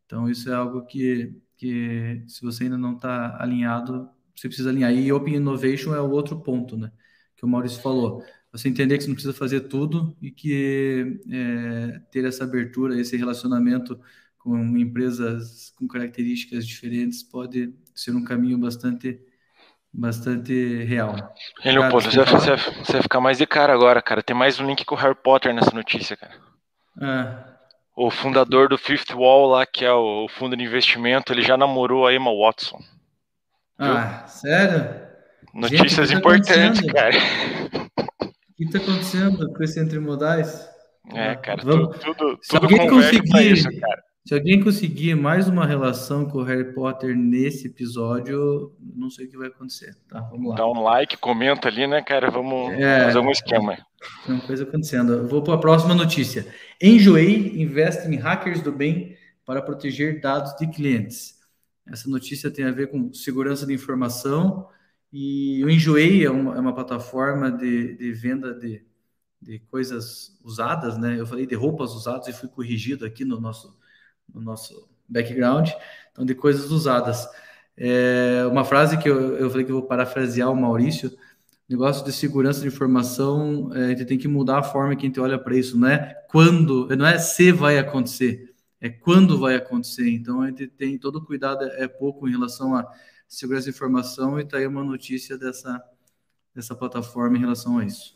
Então, 0.06 0.30
isso 0.30 0.50
é 0.52 0.54
algo 0.54 0.86
que, 0.86 1.34
que 1.58 2.24
se 2.28 2.42
você 2.44 2.66
ainda 2.66 2.78
não 2.78 2.96
está 2.96 3.38
alinhado, 3.42 4.10
você 4.36 4.48
precisa 4.48 4.70
alinhar. 4.70 4.92
E 4.94 5.12
Open 5.12 5.36
Innovation 5.36 5.96
é 5.96 6.02
o 6.02 6.10
outro 6.12 6.42
ponto, 6.42 6.78
né? 6.78 6.92
Que 7.36 7.46
o 7.46 7.48
Maurício 7.48 7.82
falou 7.82 8.24
você 8.52 8.68
entender 8.68 8.98
que 8.98 9.04
você 9.04 9.10
não 9.10 9.16
precisa 9.16 9.34
fazer 9.34 9.62
tudo 9.62 10.16
e 10.22 10.30
que 10.30 11.20
é, 11.32 12.00
ter 12.12 12.26
essa 12.26 12.44
abertura, 12.44 13.00
esse 13.00 13.16
relacionamento 13.16 14.00
com 14.38 14.58
empresas 14.78 15.72
com 15.78 15.88
características 15.88 16.68
diferentes 16.68 17.24
pode 17.24 17.74
ser 17.96 18.12
um 18.12 18.24
caminho 18.24 18.58
bastante 18.58 19.20
bastante 19.94 20.84
real. 20.86 21.16
Hein, 21.64 21.78
Leopoldo, 21.78 22.10
você, 22.10 22.24
vai, 22.24 22.58
você 22.58 22.94
vai 22.94 23.02
ficar 23.02 23.20
mais 23.20 23.38
de 23.38 23.46
cara 23.46 23.74
agora, 23.74 24.02
cara. 24.02 24.24
Tem 24.24 24.36
mais 24.36 24.60
um 24.60 24.66
link 24.66 24.86
com 24.86 24.96
o 24.96 24.98
Harry 24.98 25.16
Potter 25.16 25.54
nessa 25.54 25.72
notícia, 25.72 26.16
cara. 26.16 26.34
É. 27.02 27.52
O 27.94 28.10
fundador 28.10 28.70
do 28.70 28.78
Fifth 28.78 29.12
Wall 29.12 29.50
lá, 29.50 29.66
que 29.66 29.84
é 29.84 29.92
o 29.92 30.28
fundo 30.30 30.56
de 30.56 30.64
investimento, 30.64 31.34
ele 31.34 31.42
já 31.42 31.58
namorou 31.58 32.08
a 32.08 32.14
Emma 32.14 32.32
Watson. 32.34 32.78
Viu? 33.78 33.92
Ah, 33.92 34.26
sério? 34.28 35.12
Notícias 35.54 36.10
Gente, 36.10 36.22
tá 36.22 36.36
importantes, 36.38 36.94
cara 36.94 37.18
que 38.70 38.78
está 38.78 38.80
acontecendo 38.80 39.54
com 39.54 39.64
esse 39.64 39.80
entre 39.80 40.00
modais? 40.00 40.70
É, 41.14 41.36
cara, 41.36 41.62
Vamos... 41.64 41.98
tudo, 41.98 42.16
tudo, 42.16 42.40
se 42.42 42.56
alguém 42.56 42.88
conseguir, 42.88 43.52
isso, 43.52 43.70
Se 44.26 44.34
alguém 44.36 44.64
conseguir 44.64 45.16
mais 45.16 45.48
uma 45.48 45.66
relação 45.66 46.26
com 46.26 46.40
o 46.40 46.44
Harry 46.44 46.74
Potter 46.74 47.16
nesse 47.16 47.68
episódio, 47.68 48.76
não 48.80 49.10
sei 49.10 49.26
o 49.26 49.30
que 49.30 49.38
vai 49.38 49.48
acontecer, 49.48 49.96
tá? 50.08 50.22
Vamos 50.22 50.52
lá. 50.52 50.56
Dá 50.58 50.68
um 50.68 50.84
like, 50.84 51.18
comenta 51.18 51.68
ali, 51.68 51.88
né, 51.88 52.02
cara? 52.02 52.30
Vamos 52.30 52.74
é, 52.74 53.06
fazer 53.06 53.20
um 53.20 53.32
esquema. 53.32 53.78
Tem 54.26 54.36
uma 54.36 54.46
coisa 54.46 54.64
acontecendo. 54.64 55.14
Eu 55.14 55.28
vou 55.28 55.42
para 55.42 55.56
a 55.56 55.60
próxima 55.60 55.96
notícia. 55.96 56.46
Enjoei 56.82 57.62
investe 57.62 58.08
em 58.08 58.16
hackers 58.16 58.62
do 58.62 58.72
bem 58.72 59.18
para 59.46 59.62
proteger 59.62 60.22
dados 60.22 60.56
de 60.56 60.68
clientes. 60.68 61.40
Essa 61.88 62.10
notícia 62.10 62.52
tem 62.52 62.66
a 62.66 62.72
ver 62.72 62.88
com 62.88 63.12
segurança 63.12 63.66
de 63.66 63.74
informação 63.74 64.68
e 65.12 65.64
o 65.64 65.70
Enjoei 65.70 66.26
é 66.26 66.32
uma, 66.32 66.56
é 66.56 66.60
uma 66.60 66.74
plataforma 66.74 67.52
de, 67.52 67.96
de 67.96 68.12
venda 68.14 68.54
de, 68.54 68.86
de 69.42 69.60
coisas 69.60 70.40
usadas, 70.44 70.98
né? 70.98 71.20
Eu 71.20 71.26
falei 71.28 71.46
de 71.46 71.56
roupas 71.56 71.94
usadas 71.94 72.28
e 72.28 72.34
fui 72.34 72.48
corrigido 72.48 73.06
aqui 73.06 73.26
no 73.26 73.40
nosso, 73.40 73.78
no 74.34 74.42
nosso 74.42 74.90
background, 75.08 75.70
então 76.12 76.26
de 76.26 76.36
coisas 76.36 76.72
usadas. 76.72 77.28
É 77.76 78.46
uma 78.50 78.64
frase 78.64 78.98
que 78.98 79.10
eu, 79.10 79.38
eu 79.38 79.50
falei 79.50 79.66
que 79.66 79.72
eu 79.72 79.80
vou 79.80 79.88
parafrasear 79.88 80.52
o 80.52 80.56
Maurício, 80.56 81.12
negócio 81.70 82.04
de 82.06 82.12
segurança 82.12 82.62
de 82.62 82.68
informação, 82.68 83.72
é, 83.74 83.86
a 83.86 83.90
gente 83.90 84.06
tem 84.06 84.18
que 84.18 84.28
mudar 84.28 84.60
a 84.60 84.64
forma 84.64 84.96
que 84.96 85.06
a 85.06 85.10
gente 85.10 85.20
olha 85.20 85.40
para 85.40 85.56
isso, 85.56 85.78
não 85.80 85.88
é 85.88 86.14
quando, 86.30 86.88
não 86.98 87.06
é 87.06 87.18
se 87.18 87.52
vai 87.52 87.78
acontecer, 87.78 88.54
é 88.80 88.90
quando 88.90 89.40
vai 89.40 89.56
acontecer. 89.56 90.10
Então 90.10 90.42
a 90.42 90.48
gente 90.48 90.68
tem 90.68 90.98
todo 90.98 91.26
cuidado, 91.26 91.64
é 91.64 91.88
pouco 91.88 92.28
em 92.28 92.32
relação 92.32 92.76
a 92.76 92.86
segurança 93.32 93.64
de 93.64 93.70
informação 93.70 94.38
e 94.38 94.44
está 94.44 94.58
aí 94.58 94.68
uma 94.68 94.84
notícia 94.84 95.38
dessa, 95.38 95.82
dessa 96.54 96.76
plataforma 96.76 97.38
em 97.38 97.40
relação 97.40 97.78
a 97.78 97.86
isso. 97.86 98.14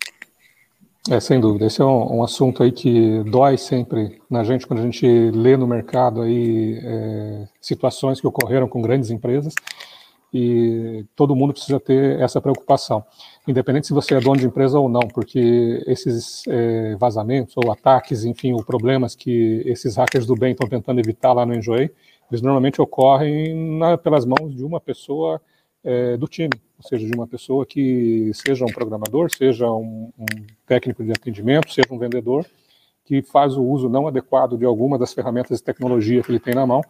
É, 1.09 1.19
sem 1.19 1.39
dúvida. 1.39 1.67
Esse 1.67 1.81
é 1.81 1.85
um, 1.85 2.17
um, 2.17 2.23
assunto 2.23 2.63
aí 2.63 2.71
que 2.71 3.23
dói 3.23 3.57
sempre 3.57 4.21
na 4.29 4.43
gente 4.43 4.67
quando 4.67 4.79
a 4.79 4.83
gente 4.83 5.05
lê 5.31 5.55
no 5.55 5.67
mercado 5.67 6.21
aí 6.21 6.79
é, 6.83 7.47
situações 7.61 8.19
que 8.19 8.27
ocorreram 8.27 8.67
com 8.67 8.81
grandes 8.81 9.09
empresas 9.09 9.53
e 10.33 11.05
todo 11.15 11.35
mundo 11.35 11.53
precisa 11.53 11.79
ter 11.79 12.19
essa 12.19 12.41
preocupação, 12.41 13.05
independente 13.47 13.87
se 13.87 13.93
você 13.93 14.15
é 14.15 14.19
dono 14.19 14.37
de 14.37 14.45
empresa 14.45 14.77
ou 14.77 14.89
não, 14.89 15.07
porque 15.13 15.81
esses 15.87 16.43
é, 16.47 16.95
vazamentos 16.97 17.55
ou 17.55 17.71
ataques, 17.71 18.25
enfim, 18.25 18.51
ou 18.51 18.61
problemas 18.61 19.15
que 19.15 19.63
esses 19.65 19.95
hackers 19.95 20.25
do 20.25 20.35
bem 20.35 20.51
estão 20.51 20.67
tentando 20.67 20.99
evitar 20.99 21.31
lá 21.31 21.45
no 21.45 21.55
Enjoy, 21.55 21.89
eles 22.31 22.41
normalmente 22.41 22.81
ocorrem 22.81 23.53
na, 23.77 23.97
pelas 23.97 24.25
mãos 24.25 24.55
de 24.55 24.63
uma 24.63 24.79
pessoa 24.79 25.41
é, 25.83 26.17
do 26.17 26.27
time, 26.27 26.53
ou 26.77 26.87
seja, 26.87 27.05
de 27.05 27.13
uma 27.13 27.27
pessoa 27.27 27.65
que 27.65 28.31
seja 28.33 28.65
um 28.65 28.73
programador, 28.73 29.29
seja 29.29 29.71
um, 29.71 30.11
um, 30.17 30.25
técnico 30.65 31.03
de 31.03 31.11
atendimento, 31.11 31.71
seja 31.71 31.87
um 31.91 31.99
vendedor, 31.99 32.45
que 33.05 33.21
faz 33.21 33.55
o 33.55 33.63
uso 33.63 33.87
não 33.87 34.07
adequado 34.07 34.57
de 34.57 34.65
alguma 34.65 34.97
das 34.97 35.13
ferramentas 35.13 35.59
de 35.59 35.63
tecnologia 35.63 36.23
que 36.23 36.31
ele 36.31 36.39
tem 36.39 36.55
na 36.55 36.65
mão. 36.65 36.81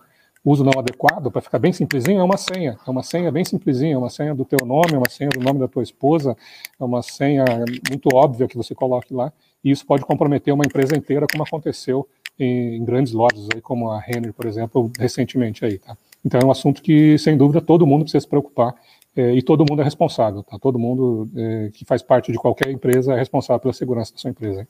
Uso 0.46 0.63
não 0.63 0.80
adequado, 0.80 1.32
para 1.32 1.42
ficar 1.42 1.58
bem 1.60 1.74
simplesinho, 1.74 2.22
é 2.22 2.24
uma 2.24 2.38
senha. 2.38 2.77
É 2.88 2.89
uma 2.89 3.04
senha 3.04 3.32
bem 3.32 3.44
simplesinha, 3.44 3.96
é 3.96 3.98
uma 3.98 4.12
senha 4.12 4.34
do 4.34 4.46
teu 4.46 4.65
nome, 4.65 4.94
é 4.94 4.98
uma 4.98 5.10
senha 5.10 5.30
do 5.30 5.39
nome 5.39 5.60
da 5.60 5.68
tua 5.68 5.82
esposa, 5.82 6.38
é 6.80 6.84
uma 6.84 7.01
senha 7.01 7.44
muito 7.89 8.08
óbvia 8.13 8.48
que 8.48 8.56
você 8.56 8.74
coloque 8.74 9.13
lá. 9.13 9.34
E 9.63 9.72
isso 9.72 9.86
pode 9.86 10.06
comprometer 10.06 10.54
uma 10.54 10.63
empresa 10.63 10.96
inteira, 10.96 11.25
como 11.30 11.44
aconteceu 11.44 12.08
em, 12.39 12.77
em 12.77 12.86
grandes 12.86 13.13
lojas, 13.13 13.48
aí, 13.54 13.62
como 13.62 13.89
a 13.89 14.00
Renner, 14.00 14.34
por 14.34 14.46
exemplo, 14.46 14.92
recentemente 14.98 15.63
aí, 15.65 15.77
tá? 15.77 15.98
Então 16.24 16.39
é 16.39 16.46
um 16.46 16.51
assunto 16.51 16.82
que, 16.82 17.18
sem 17.18 17.38
dúvida, 17.38 17.62
todo 17.62 17.86
mundo 17.86 18.01
precisa 18.01 18.22
se 18.22 18.27
preocupar 18.27 18.74
é, 19.15 19.34
e 19.34 19.42
todo 19.42 19.65
mundo 19.70 19.82
é 19.82 19.86
responsável, 19.86 20.44
tá? 20.44 20.58
Todo 20.60 20.80
mundo 20.80 21.30
é, 21.36 21.70
que 21.72 21.86
faz 21.86 22.01
parte 22.01 22.32
de 22.32 22.38
qualquer 22.38 22.70
empresa 22.70 23.13
é 23.13 23.18
responsável 23.18 23.60
pela 23.62 23.74
segurança 23.74 24.12
da 24.12 24.18
sua 24.18 24.32
empresa. 24.32 24.68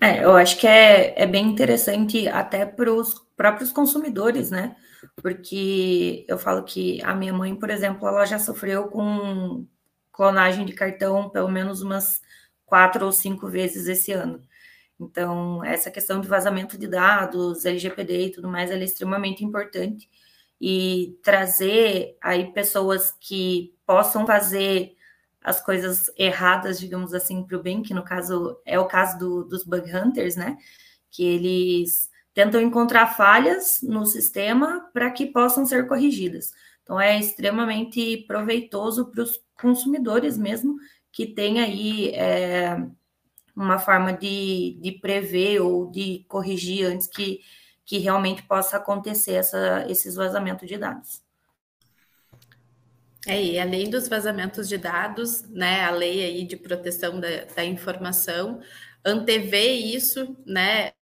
É, 0.00 0.24
eu 0.24 0.32
acho 0.32 0.56
que 0.56 0.66
é, 0.66 1.20
é 1.20 1.26
bem 1.26 1.46
interessante 1.46 2.26
até 2.26 2.64
para 2.64 2.90
os 2.90 3.14
próprios 3.36 3.70
consumidores, 3.70 4.50
né? 4.50 4.74
Porque 5.16 6.24
eu 6.26 6.38
falo 6.38 6.62
que 6.62 7.02
a 7.02 7.14
minha 7.14 7.34
mãe, 7.34 7.54
por 7.54 7.68
exemplo, 7.68 8.08
ela 8.08 8.24
já 8.24 8.38
sofreu 8.38 8.88
com 8.88 9.66
clonagem 10.12 10.64
de 10.64 10.72
cartão 10.72 11.28
pelo 11.28 11.48
menos 11.48 11.82
umas 11.82 12.22
quatro 12.70 13.04
ou 13.04 13.12
cinco 13.12 13.48
vezes 13.48 13.88
esse 13.88 14.12
ano. 14.12 14.40
Então, 14.98 15.64
essa 15.64 15.90
questão 15.90 16.20
de 16.20 16.28
vazamento 16.28 16.78
de 16.78 16.86
dados, 16.86 17.64
LGPD 17.64 18.26
e 18.26 18.32
tudo 18.32 18.48
mais, 18.48 18.70
é 18.70 18.78
extremamente 18.84 19.44
importante. 19.44 20.08
E 20.60 21.18
trazer 21.22 22.16
aí 22.22 22.52
pessoas 22.52 23.12
que 23.20 23.74
possam 23.84 24.26
fazer 24.26 24.94
as 25.42 25.60
coisas 25.60 26.10
erradas, 26.16 26.78
digamos 26.78 27.12
assim, 27.14 27.42
para 27.42 27.56
o 27.56 27.62
bem, 27.62 27.82
que 27.82 27.94
no 27.94 28.04
caso 28.04 28.60
é 28.64 28.78
o 28.78 28.86
caso 28.86 29.18
do, 29.18 29.44
dos 29.44 29.64
bug 29.64 29.90
hunters, 29.90 30.36
né? 30.36 30.56
Que 31.10 31.24
eles 31.24 32.10
tentam 32.32 32.60
encontrar 32.60 33.08
falhas 33.08 33.80
no 33.82 34.06
sistema 34.06 34.88
para 34.92 35.10
que 35.10 35.26
possam 35.26 35.66
ser 35.66 35.88
corrigidas. 35.88 36.52
Então, 36.82 37.00
é 37.00 37.18
extremamente 37.18 38.18
proveitoso 38.28 39.06
para 39.10 39.22
os 39.22 39.42
consumidores 39.60 40.36
mesmo 40.36 40.76
que 41.12 41.26
tem 41.26 41.60
aí 41.60 42.10
é, 42.10 42.76
uma 43.54 43.78
forma 43.78 44.12
de, 44.12 44.78
de 44.80 44.92
prever 44.92 45.60
ou 45.60 45.90
de 45.90 46.24
corrigir 46.28 46.86
antes 46.86 47.06
que, 47.06 47.40
que 47.84 47.98
realmente 47.98 48.42
possa 48.42 48.76
acontecer 48.76 49.34
essa, 49.34 49.86
esses 49.88 50.14
vazamentos 50.14 50.68
de 50.68 50.78
dados. 50.78 51.22
É, 53.26 53.42
e 53.42 53.58
além 53.58 53.90
dos 53.90 54.08
vazamentos 54.08 54.68
de 54.68 54.78
dados, 54.78 55.42
né, 55.50 55.84
a 55.84 55.90
lei 55.90 56.24
aí 56.24 56.44
de 56.44 56.56
proteção 56.56 57.20
da, 57.20 57.44
da 57.44 57.64
informação, 57.64 58.60
antever 59.04 59.84
isso, 59.84 60.36
né, 60.46 60.92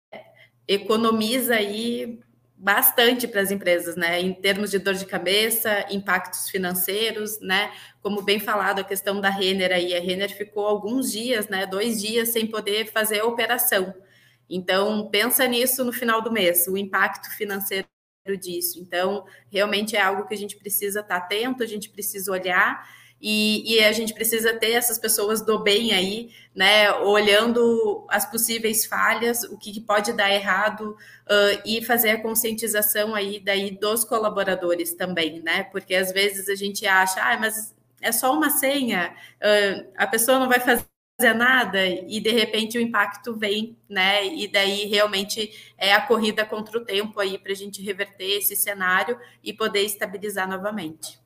economiza 0.67 1.55
aí 1.55 2.21
bastante 2.59 3.29
para 3.29 3.41
as 3.41 3.53
empresas, 3.53 3.95
né? 3.95 4.21
Em 4.21 4.35
termos 4.35 4.71
de 4.71 4.81
dor 4.81 4.95
de 4.95 5.07
cabeça, 5.07 5.87
impactos 5.91 6.51
financeiros, 6.51 7.41
né? 7.41 7.73
Como 8.03 8.21
bem 8.21 8.41
falado, 8.41 8.81
a 8.81 8.85
questão 8.85 9.21
da 9.21 9.31
Renner 9.31 9.73
aí, 9.73 9.95
a 9.95 10.01
Renner 10.01 10.37
ficou 10.37 10.67
alguns 10.67 11.13
dias, 11.13 11.49
né? 11.49 11.67
Dois 11.67 12.01
dias 12.01 12.31
sem 12.31 12.49
poder 12.49 12.91
fazer 12.91 13.21
a 13.21 13.27
operação. 13.27 13.95
Então, 14.51 15.09
pensa 15.09 15.47
nisso 15.47 15.85
no 15.85 15.93
final 15.93 16.21
do 16.21 16.33
mês, 16.33 16.67
o 16.67 16.77
impacto 16.77 17.31
financeiro 17.31 17.87
disso. 18.41 18.81
Então, 18.81 19.25
realmente 19.51 19.95
é 19.95 20.01
algo 20.01 20.27
que 20.27 20.35
a 20.35 20.39
gente 20.39 20.57
precisa 20.57 21.01
estar 21.01 21.17
atento, 21.17 21.63
a 21.63 21.67
gente 21.67 21.89
precisa 21.89 22.33
olhar 22.33 22.87
e, 23.21 23.75
e, 23.75 23.85
a 23.85 23.93
gente 23.93 24.15
precisa 24.15 24.55
ter 24.55 24.73
essas 24.73 24.99
pessoas 24.99 25.41
do 25.45 25.59
bem 25.59 25.93
aí, 25.93 26.31
né, 26.55 26.93
olhando 26.93 28.07
as 28.09 28.31
possíveis 28.31 28.87
falhas, 28.87 29.43
o 29.45 29.59
que, 29.59 29.81
pode 29.81 30.13
dar 30.13 30.31
errado 30.31 30.91
uh, 30.91 31.63
e 31.65 31.85
fazer 31.85 32.11
a 32.11 32.23
conscientização 32.23 33.15
aí 33.15 33.41
daí 33.41 33.73
dos 33.73 34.05
colaboradores 34.05 34.95
também, 34.95 35.43
né, 35.43 35.65
porque 35.65 35.95
às 35.95 36.13
vezes 36.13 36.49
a 36.49 36.55
gente 36.55 36.87
acha, 36.87 37.21
ah, 37.21 37.37
mas 37.39 37.75
é 38.01 38.13
só 38.13 38.33
uma 38.33 38.51
senha, 38.51 39.15
uh, 39.37 39.93
a 39.97 40.07
pessoa 40.07 40.39
não 40.39 40.49
vai 40.49 40.61
fazer 40.61 40.85
nada 41.37 41.85
e 41.85 42.21
de 42.21 42.31
repente 42.31 42.79
o 42.79 42.81
impacto 42.81 43.35
vem, 43.37 43.77
né? 43.89 44.25
E 44.25 44.47
daí 44.47 44.85
realmente 44.85 45.73
é 45.77 45.93
a 45.93 46.01
corrida 46.01 46.47
contra 46.47 46.79
o 46.79 46.85
tempo 46.85 47.19
aí 47.19 47.37
para 47.37 47.51
a 47.51 47.57
gente 47.57 47.83
reverter 47.83 48.39
esse 48.39 48.55
cenário 48.55 49.19
e 49.43 49.53
poder 49.53 49.83
estabilizar 49.83 50.49
novamente. 50.49 51.19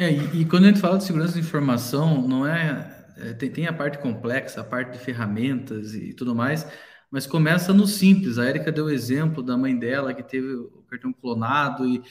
É, 0.00 0.10
e, 0.10 0.40
e, 0.40 0.44
quando 0.46 0.64
a 0.64 0.68
gente 0.68 0.80
fala 0.80 0.96
de 0.96 1.04
segurança 1.04 1.34
de 1.34 1.40
informação, 1.40 2.26
não 2.26 2.46
é, 2.46 3.04
é 3.18 3.34
tem, 3.34 3.50
tem, 3.50 3.66
a 3.66 3.72
parte 3.72 3.98
complexa, 3.98 4.62
a 4.62 4.64
parte 4.64 4.92
de 4.92 5.04
ferramentas 5.04 5.94
e 5.94 6.14
tudo 6.14 6.34
mais, 6.34 6.66
mas 7.10 7.26
começa 7.26 7.70
no 7.74 7.86
simples. 7.86 8.38
A 8.38 8.48
Erika 8.48 8.72
deu 8.72 8.86
o 8.86 8.90
exemplo 8.90 9.42
da 9.42 9.58
mãe 9.58 9.78
dela 9.78 10.14
que 10.14 10.22
teve 10.22 10.54
o 10.54 10.82
cartão 10.88 11.12
clonado 11.12 11.86
e, 11.86 12.02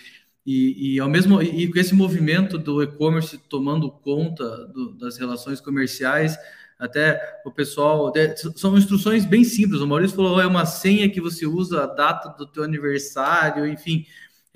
e, 0.45 0.93
e 0.93 0.99
ao 0.99 1.09
mesmo 1.09 1.41
e 1.41 1.67
com 1.67 1.79
esse 1.79 1.95
movimento 1.95 2.59
do 2.59 2.83
e-commerce 2.83 3.39
tomando 3.49 3.89
conta 3.89 4.67
do, 4.67 4.93
das 4.95 5.17
relações 5.17 5.59
comerciais, 5.59 6.37
até 6.77 7.41
o 7.43 7.49
pessoal 7.51 8.13
são 8.55 8.77
instruções 8.77 9.25
bem 9.25 9.43
simples. 9.43 9.81
O 9.81 9.87
Maurício 9.87 10.15
falou 10.15 10.39
é 10.39 10.45
uma 10.45 10.67
senha 10.67 11.09
que 11.09 11.19
você 11.19 11.47
usa 11.47 11.85
a 11.85 11.87
data 11.87 12.29
do 12.37 12.45
teu 12.45 12.63
aniversário, 12.63 13.65
enfim 13.65 14.05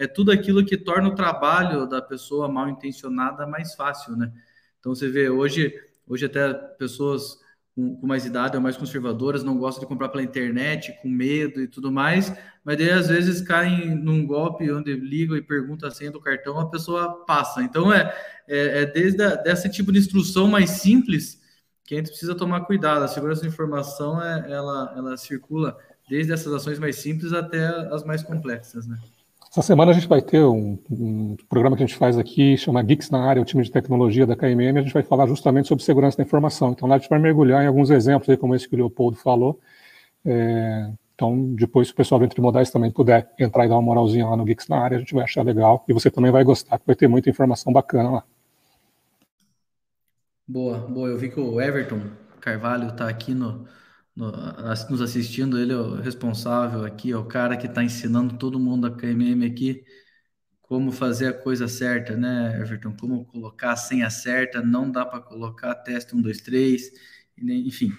é 0.03 0.07
tudo 0.07 0.31
aquilo 0.31 0.65
que 0.65 0.77
torna 0.77 1.09
o 1.09 1.15
trabalho 1.15 1.87
da 1.87 2.01
pessoa 2.01 2.47
mal 2.47 2.69
intencionada 2.69 3.47
mais 3.47 3.73
fácil, 3.75 4.15
né? 4.15 4.31
Então 4.79 4.93
você 4.93 5.09
vê 5.09 5.29
hoje, 5.29 5.73
hoje 6.07 6.25
até 6.25 6.53
pessoas 6.53 7.37
com, 7.75 7.95
com 7.95 8.05
mais 8.05 8.25
idade 8.25 8.55
ou 8.55 8.61
mais 8.61 8.77
conservadoras 8.77 9.43
não 9.43 9.57
gostam 9.57 9.81
de 9.81 9.87
comprar 9.87 10.09
pela 10.09 10.23
internet, 10.23 10.95
com 11.01 11.09
medo 11.09 11.61
e 11.61 11.67
tudo 11.67 11.91
mais, 11.91 12.33
mas 12.63 12.77
daí 12.77 12.91
às 12.91 13.07
vezes 13.07 13.41
caem 13.41 13.95
num 13.95 14.25
golpe 14.25 14.71
onde 14.71 14.93
ligam 14.93 15.35
e 15.35 15.41
perguntam 15.41 15.87
a 15.87 15.91
senha 15.91 16.11
do 16.11 16.21
cartão, 16.21 16.59
a 16.59 16.69
pessoa 16.69 17.25
passa. 17.25 17.63
Então 17.63 17.91
é, 17.91 18.13
é, 18.47 18.81
é 18.81 18.85
desde 18.85 19.23
a, 19.23 19.35
desse 19.35 19.69
tipo 19.69 19.91
de 19.91 19.99
instrução 19.99 20.47
mais 20.47 20.69
simples 20.69 21.41
que 21.85 21.95
a 21.95 21.97
gente 21.97 22.09
precisa 22.09 22.35
tomar 22.35 22.61
cuidado. 22.61 23.03
A 23.03 23.07
segurança 23.07 23.41
da 23.41 23.47
informação 23.47 24.21
é, 24.21 24.51
ela, 24.51 24.93
ela 24.95 25.17
circula 25.17 25.77
desde 26.09 26.31
essas 26.31 26.53
ações 26.53 26.77
mais 26.79 26.97
simples 26.97 27.33
até 27.33 27.65
as 27.93 28.03
mais 28.03 28.21
complexas, 28.21 28.85
né? 28.85 28.97
Essa 29.53 29.61
semana 29.61 29.91
a 29.91 29.93
gente 29.93 30.07
vai 30.07 30.19
ter 30.19 30.43
um, 30.43 30.79
um, 30.89 31.37
programa 31.47 31.77
que 31.77 31.83
a 31.83 31.85
gente 31.85 31.95
faz 31.95 32.17
aqui, 32.17 32.57
chama 32.57 32.81
Geeks 32.81 33.11
na 33.11 33.23
área, 33.23 33.39
o 33.39 33.45
time 33.45 33.61
de 33.61 33.69
tecnologia 33.69 34.25
da 34.25 34.35
KMM, 34.35 34.79
a 34.79 34.81
gente 34.81 34.95
vai 34.95 35.03
falar 35.03 35.27
justamente 35.27 35.67
sobre 35.67 35.83
segurança 35.83 36.17
da 36.17 36.23
informação. 36.23 36.71
Então 36.71 36.89
lá 36.89 36.95
a 36.95 36.97
gente 36.97 37.07
vai 37.07 37.19
mergulhar 37.19 37.63
em 37.63 37.67
alguns 37.67 37.91
exemplos, 37.91 38.27
aí, 38.27 38.35
como 38.35 38.55
esse 38.55 38.67
que 38.67 38.73
o 38.73 38.79
Leopoldo 38.79 39.15
falou. 39.15 39.59
É, 40.25 40.89
então, 41.13 41.53
depois, 41.53 41.87
se 41.87 41.93
o 41.93 41.95
pessoal 41.95 42.17
do 42.17 42.25
Entre 42.25 42.41
Modais 42.41 42.71
também 42.71 42.89
puder 42.89 43.31
entrar 43.37 43.65
e 43.65 43.69
dar 43.69 43.75
uma 43.75 43.83
moralzinha 43.83 44.25
lá 44.25 44.35
no 44.35 44.43
Geeks 44.43 44.67
na 44.67 44.79
área, 44.79 44.97
a 44.97 44.99
gente 44.99 45.13
vai 45.13 45.23
achar 45.23 45.45
legal. 45.45 45.85
E 45.87 45.93
você 45.93 46.09
também 46.09 46.31
vai 46.31 46.43
gostar, 46.43 46.81
vai 46.83 46.95
ter 46.95 47.07
muita 47.07 47.29
informação 47.29 47.71
bacana 47.71 48.09
lá. 48.09 48.23
Boa, 50.47 50.79
boa. 50.79 51.09
Eu 51.09 51.17
vi 51.19 51.29
que 51.29 51.39
o 51.39 51.61
Everton 51.61 52.01
Carvalho 52.41 52.87
está 52.87 53.07
aqui 53.07 53.35
no, 53.35 53.67
nos 54.15 55.01
assistindo, 55.01 55.59
ele 55.59 55.73
é 55.73 55.77
o 55.77 55.95
responsável 55.95 56.85
aqui, 56.85 57.11
é 57.11 57.17
o 57.17 57.25
cara 57.25 57.57
que 57.57 57.67
está 57.67 57.83
ensinando 57.83 58.37
todo 58.37 58.59
mundo 58.59 58.87
a 58.87 58.91
KMM 58.95 59.45
aqui 59.45 59.83
como 60.73 60.91
fazer 60.91 61.27
a 61.27 61.33
coisa 61.33 61.67
certa, 61.67 62.17
né, 62.17 62.57
Everton? 62.59 62.95
Como 62.99 63.25
colocar 63.25 63.73
a 63.73 63.75
senha 63.75 64.09
certa, 64.09 64.59
não 64.59 64.89
dá 64.89 65.05
para 65.05 65.19
colocar 65.19 65.75
teste 65.75 66.15
1, 66.15 66.21
2, 66.23 66.41
3, 66.41 66.91
enfim. 67.37 67.91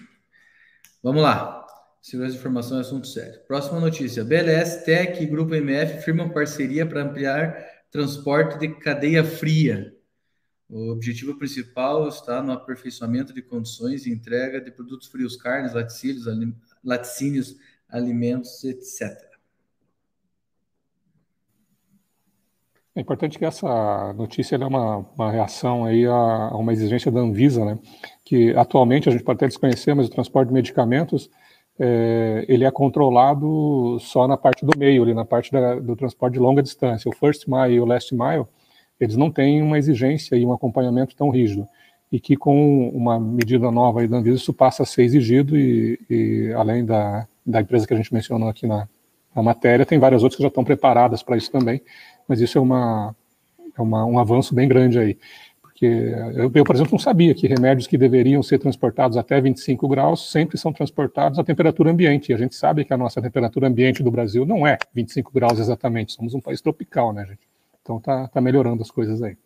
Vamos 1.01 1.21
lá. 1.21 1.65
Segurança 2.01 2.33
de 2.33 2.39
informação 2.39 2.77
é 2.77 2.81
assunto 2.81 3.07
sério. 3.07 3.39
Próxima 3.47 3.79
notícia. 3.79 4.25
BLS 4.25 4.83
Tech 4.83 5.23
e 5.23 5.25
Grupo 5.25 5.55
MF 5.55 6.03
firmam 6.03 6.29
parceria 6.29 6.85
para 6.85 7.03
ampliar 7.03 7.55
transporte 7.89 8.59
de 8.59 8.67
cadeia 8.79 9.23
fria. 9.23 9.94
O 10.69 10.89
objetivo 10.91 11.37
principal 11.37 12.07
está 12.07 12.41
no 12.41 12.51
aperfeiçoamento 12.51 13.33
de 13.33 13.41
condições 13.41 14.03
de 14.03 14.11
entrega 14.11 14.59
de 14.59 14.71
produtos 14.71 15.07
frios, 15.07 15.35
carnes, 15.35 15.73
laticínios, 15.73 16.25
laticínios 16.83 17.55
alimentos, 17.87 18.63
etc. 18.63 19.35
É 22.95 23.01
importante 23.01 23.37
que 23.37 23.45
essa 23.45 24.13
notícia 24.13 24.55
é 24.55 24.65
uma, 24.65 24.99
uma 25.15 25.31
reação 25.31 25.83
aí 25.85 26.05
a, 26.05 26.11
a, 26.11 26.57
uma 26.57 26.71
exigência 26.71 27.11
da 27.11 27.19
Anvisa, 27.19 27.63
né? 27.63 27.77
Que 28.23 28.55
atualmente 28.55 29.09
a 29.09 29.11
gente 29.11 29.23
pode 29.23 29.37
até 29.37 29.47
desconhecer, 29.47 29.93
mas 29.93 30.07
o 30.07 30.09
transporte 30.09 30.47
de 30.47 30.53
medicamentos 30.53 31.29
é, 31.77 32.45
ele 32.47 32.63
é 32.63 32.71
controlado 32.71 33.97
só 33.99 34.27
na 34.27 34.37
parte 34.37 34.65
do 34.65 34.77
meio, 34.77 35.03
ali 35.03 35.13
na 35.13 35.25
parte 35.25 35.51
da, 35.51 35.75
do 35.75 35.95
transporte 35.95 36.35
de 36.35 36.39
longa 36.39 36.63
distância. 36.63 37.09
O 37.09 37.15
first 37.15 37.47
mile 37.47 37.75
e 37.75 37.79
o 37.81 37.85
last 37.85 38.15
mile 38.15 38.45
eles 38.99 39.15
não 39.15 39.31
têm 39.31 39.61
uma 39.61 39.77
exigência 39.77 40.35
e 40.35 40.45
um 40.45 40.53
acompanhamento 40.53 41.15
tão 41.15 41.29
rígido. 41.29 41.67
E 42.11 42.19
que 42.19 42.35
com 42.35 42.89
uma 42.89 43.19
medida 43.19 43.69
nova 43.71 44.01
aí 44.01 44.07
da 44.07 44.17
Anvisa 44.17 44.37
isso 44.37 44.53
passa 44.53 44.83
a 44.83 44.85
ser 44.85 45.03
exigido 45.03 45.57
e, 45.57 45.99
e 46.09 46.53
além 46.53 46.85
da, 46.85 47.27
da 47.45 47.61
empresa 47.61 47.85
que 47.85 47.93
a 47.93 47.97
gente 47.97 48.13
mencionou 48.13 48.47
aqui 48.47 48.65
na, 48.67 48.87
na 49.35 49.43
matéria, 49.43 49.85
tem 49.85 49.99
várias 49.99 50.23
outras 50.23 50.37
que 50.37 50.43
já 50.43 50.47
estão 50.47 50.63
preparadas 50.63 51.21
para 51.21 51.35
isso 51.35 51.51
também, 51.51 51.81
mas 52.27 52.39
isso 52.39 52.57
é, 52.57 52.61
uma, 52.61 53.15
é 53.77 53.81
uma, 53.81 54.05
um 54.05 54.17
avanço 54.17 54.55
bem 54.55 54.67
grande 54.67 54.97
aí. 54.97 55.17
Porque 55.61 55.85
eu, 55.85 56.49
eu, 56.53 56.63
por 56.63 56.73
exemplo, 56.73 56.93
não 56.93 56.99
sabia 56.99 57.35
que 57.35 57.47
remédios 57.47 57.85
que 57.85 57.97
deveriam 57.97 58.41
ser 58.41 58.59
transportados 58.59 59.17
até 59.17 59.41
25 59.41 59.85
graus 59.89 60.31
sempre 60.31 60.57
são 60.57 60.71
transportados 60.71 61.37
à 61.37 61.43
temperatura 61.43 61.91
ambiente. 61.91 62.31
E 62.31 62.33
a 62.33 62.37
gente 62.37 62.55
sabe 62.55 62.85
que 62.85 62.93
a 62.93 62.97
nossa 62.97 63.21
temperatura 63.21 63.67
ambiente 63.67 64.01
do 64.01 64.09
Brasil 64.09 64.45
não 64.45 64.65
é 64.65 64.77
25 64.93 65.33
graus 65.33 65.59
exatamente, 65.59 66.13
somos 66.13 66.33
um 66.33 66.39
país 66.39 66.61
tropical, 66.61 67.11
né, 67.11 67.25
gente? 67.25 67.54
Então 67.85 68.01
tá, 68.01 68.27
tá 68.27 68.41
melhorando 68.41 68.81
as 68.81 68.89
coisas 68.89 69.21
aí. 69.21 69.37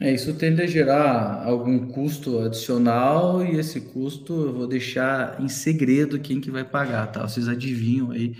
É, 0.00 0.10
isso 0.12 0.36
tende 0.36 0.60
a 0.60 0.66
gerar 0.66 1.44
algum 1.44 1.92
custo 1.92 2.40
adicional 2.40 3.44
e 3.44 3.56
esse 3.56 3.80
custo 3.80 4.46
eu 4.46 4.52
vou 4.52 4.66
deixar 4.66 5.40
em 5.40 5.48
segredo 5.48 6.18
quem 6.18 6.40
que 6.40 6.50
vai 6.50 6.64
pagar, 6.64 7.06
tá? 7.12 7.28
Vocês 7.28 7.46
adivinham 7.46 8.10
aí 8.10 8.34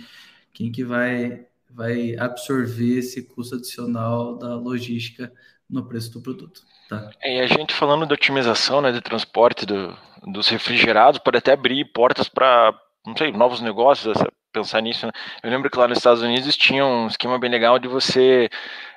quem 0.53 0.73
que 0.73 0.83
vai, 0.83 1.47
vai 1.71 2.17
absorver 2.17 2.99
esse 2.99 3.23
custo 3.23 3.55
adicional 3.55 4.37
da 4.37 4.57
logística 4.57 5.33
no 5.69 5.87
preço 5.87 6.13
do 6.15 6.21
produto, 6.21 6.63
tá? 6.89 7.11
É, 7.23 7.37
e 7.37 7.41
a 7.41 7.47
gente 7.47 7.73
falando 7.73 8.05
de 8.05 8.15
otimização, 8.15 8.81
né, 8.81 8.91
de 8.91 9.01
transporte 9.01 9.65
do, 9.65 9.97
dos 10.27 10.49
refrigerados, 10.49 11.21
pode 11.21 11.37
até 11.39 11.53
abrir 11.53 11.85
portas 11.93 12.29
para, 12.29 12.75
não 13.07 13.17
sei, 13.17 13.31
novos 13.31 13.61
negócios, 13.61 14.17
essa 14.17 14.33
pensar 14.53 14.81
nisso, 14.81 15.07
né? 15.07 15.13
Eu 15.43 15.51
lembro 15.51 15.71
que 15.71 15.79
lá 15.79 15.89
nos 15.89 15.99
Estados 15.99 16.23
Unidos 16.23 16.57
tinha 16.57 16.85
um 16.85 17.07
esquema 17.07 17.39
bem 17.39 17.51
legal 17.51 17.79
de 17.79 17.89
você. 17.89 18.49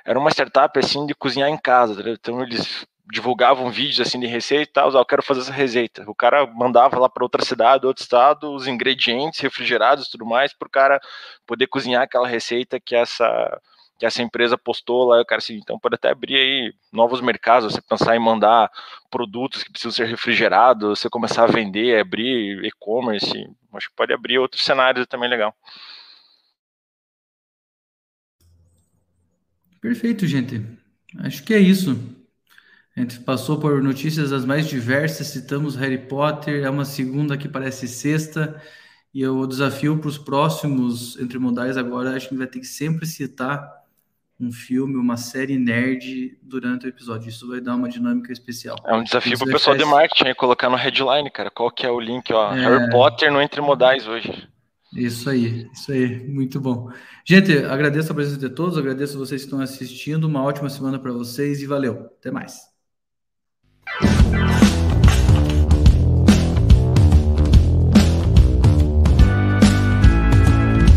Era 0.04 0.18
uma 0.18 0.30
startup 0.30 0.78
assim 0.78 1.06
de 1.06 1.14
cozinhar 1.14 1.48
em 1.48 1.58
casa, 1.58 2.02
tá 2.02 2.10
então 2.10 2.42
eles 2.42 2.86
divulgavam 3.12 3.70
vídeos 3.70 4.00
assim 4.00 4.18
de 4.18 4.26
receita 4.26 4.70
e 4.70 4.72
tal, 4.72 4.88
ah, 4.96 5.00
eu 5.00 5.04
quero 5.04 5.22
fazer 5.22 5.40
essa 5.40 5.52
receita. 5.52 6.04
O 6.08 6.14
cara 6.14 6.46
mandava 6.46 6.98
lá 6.98 7.08
para 7.08 7.24
outra 7.24 7.44
cidade, 7.44 7.86
outro 7.86 8.02
estado, 8.02 8.52
os 8.52 8.66
ingredientes 8.66 9.40
refrigerados 9.40 10.06
e 10.06 10.10
tudo 10.10 10.24
mais, 10.24 10.54
para 10.54 10.66
o 10.66 10.70
cara 10.70 11.00
poder 11.46 11.66
cozinhar 11.66 12.02
aquela 12.02 12.26
receita 12.26 12.80
que 12.80 12.94
essa 12.94 13.60
que 13.98 14.06
essa 14.06 14.22
empresa 14.22 14.58
postou 14.58 15.04
lá, 15.04 15.18
eu 15.18 15.24
quero 15.24 15.38
assim, 15.38 15.56
então 15.56 15.78
pode 15.78 15.94
até 15.94 16.10
abrir 16.10 16.36
aí 16.36 16.74
novos 16.92 17.20
mercados, 17.20 17.72
você 17.72 17.80
pensar 17.80 18.16
em 18.16 18.18
mandar 18.18 18.70
produtos 19.10 19.62
que 19.62 19.70
precisam 19.70 19.92
ser 19.92 20.06
refrigerados, 20.06 20.98
você 20.98 21.08
começar 21.08 21.44
a 21.44 21.52
vender, 21.52 22.00
abrir 22.00 22.64
e-commerce, 22.64 23.48
acho 23.72 23.88
que 23.88 23.96
pode 23.96 24.12
abrir 24.12 24.38
outros 24.38 24.64
cenários 24.64 25.06
também 25.06 25.28
legal. 25.28 25.54
Perfeito, 29.80 30.26
gente. 30.26 30.60
Acho 31.18 31.44
que 31.44 31.54
é 31.54 31.58
isso. 31.58 31.96
A 32.96 33.00
gente 33.00 33.20
passou 33.20 33.58
por 33.60 33.82
notícias 33.82 34.32
as 34.32 34.44
mais 34.44 34.68
diversas, 34.68 35.28
citamos 35.28 35.76
Harry 35.76 35.98
Potter, 35.98 36.64
é 36.64 36.70
uma 36.70 36.84
segunda 36.84 37.36
que 37.36 37.48
parece 37.48 37.86
sexta, 37.88 38.60
e 39.12 39.26
o 39.26 39.46
desafio 39.46 39.98
para 39.98 40.08
os 40.08 40.18
próximos 40.18 41.18
entre 41.18 41.38
modais 41.38 41.76
agora, 41.76 42.16
acho 42.16 42.28
que 42.28 42.36
vai 42.36 42.46
ter 42.46 42.60
que 42.60 42.66
sempre 42.66 43.06
citar 43.06 43.83
um 44.40 44.50
filme, 44.50 44.96
uma 44.96 45.16
série 45.16 45.58
nerd 45.58 46.36
durante 46.42 46.86
o 46.86 46.88
episódio. 46.88 47.28
Isso 47.28 47.48
vai 47.48 47.60
dar 47.60 47.74
uma 47.76 47.88
dinâmica 47.88 48.32
especial. 48.32 48.76
É 48.84 48.94
um 48.94 49.04
desafio 49.04 49.38
para 49.38 49.48
o 49.48 49.52
pessoal 49.52 49.76
de 49.76 49.84
marketing 49.84 50.34
colocar 50.34 50.68
no 50.68 50.76
headline, 50.76 51.30
cara. 51.30 51.50
Qual 51.50 51.70
que 51.70 51.86
é 51.86 51.90
o 51.90 52.00
link, 52.00 52.32
ó? 52.32 52.54
É... 52.54 52.60
Harry 52.60 52.90
Potter 52.90 53.32
no 53.32 53.40
Entre 53.40 53.60
Modais 53.60 54.06
hoje. 54.06 54.48
Isso 54.94 55.28
aí, 55.28 55.68
isso 55.72 55.90
aí, 55.90 56.24
muito 56.28 56.60
bom. 56.60 56.88
Gente, 57.24 57.58
agradeço 57.58 58.12
a 58.12 58.14
presença 58.14 58.38
de 58.38 58.48
todos, 58.48 58.78
agradeço 58.78 59.18
vocês 59.18 59.42
que 59.42 59.46
estão 59.46 59.60
assistindo, 59.60 60.24
uma 60.24 60.42
ótima 60.44 60.68
semana 60.70 61.00
para 61.00 61.12
vocês 61.12 61.60
e 61.60 61.66
valeu, 61.66 62.10
até 62.20 62.30
mais. 62.30 62.60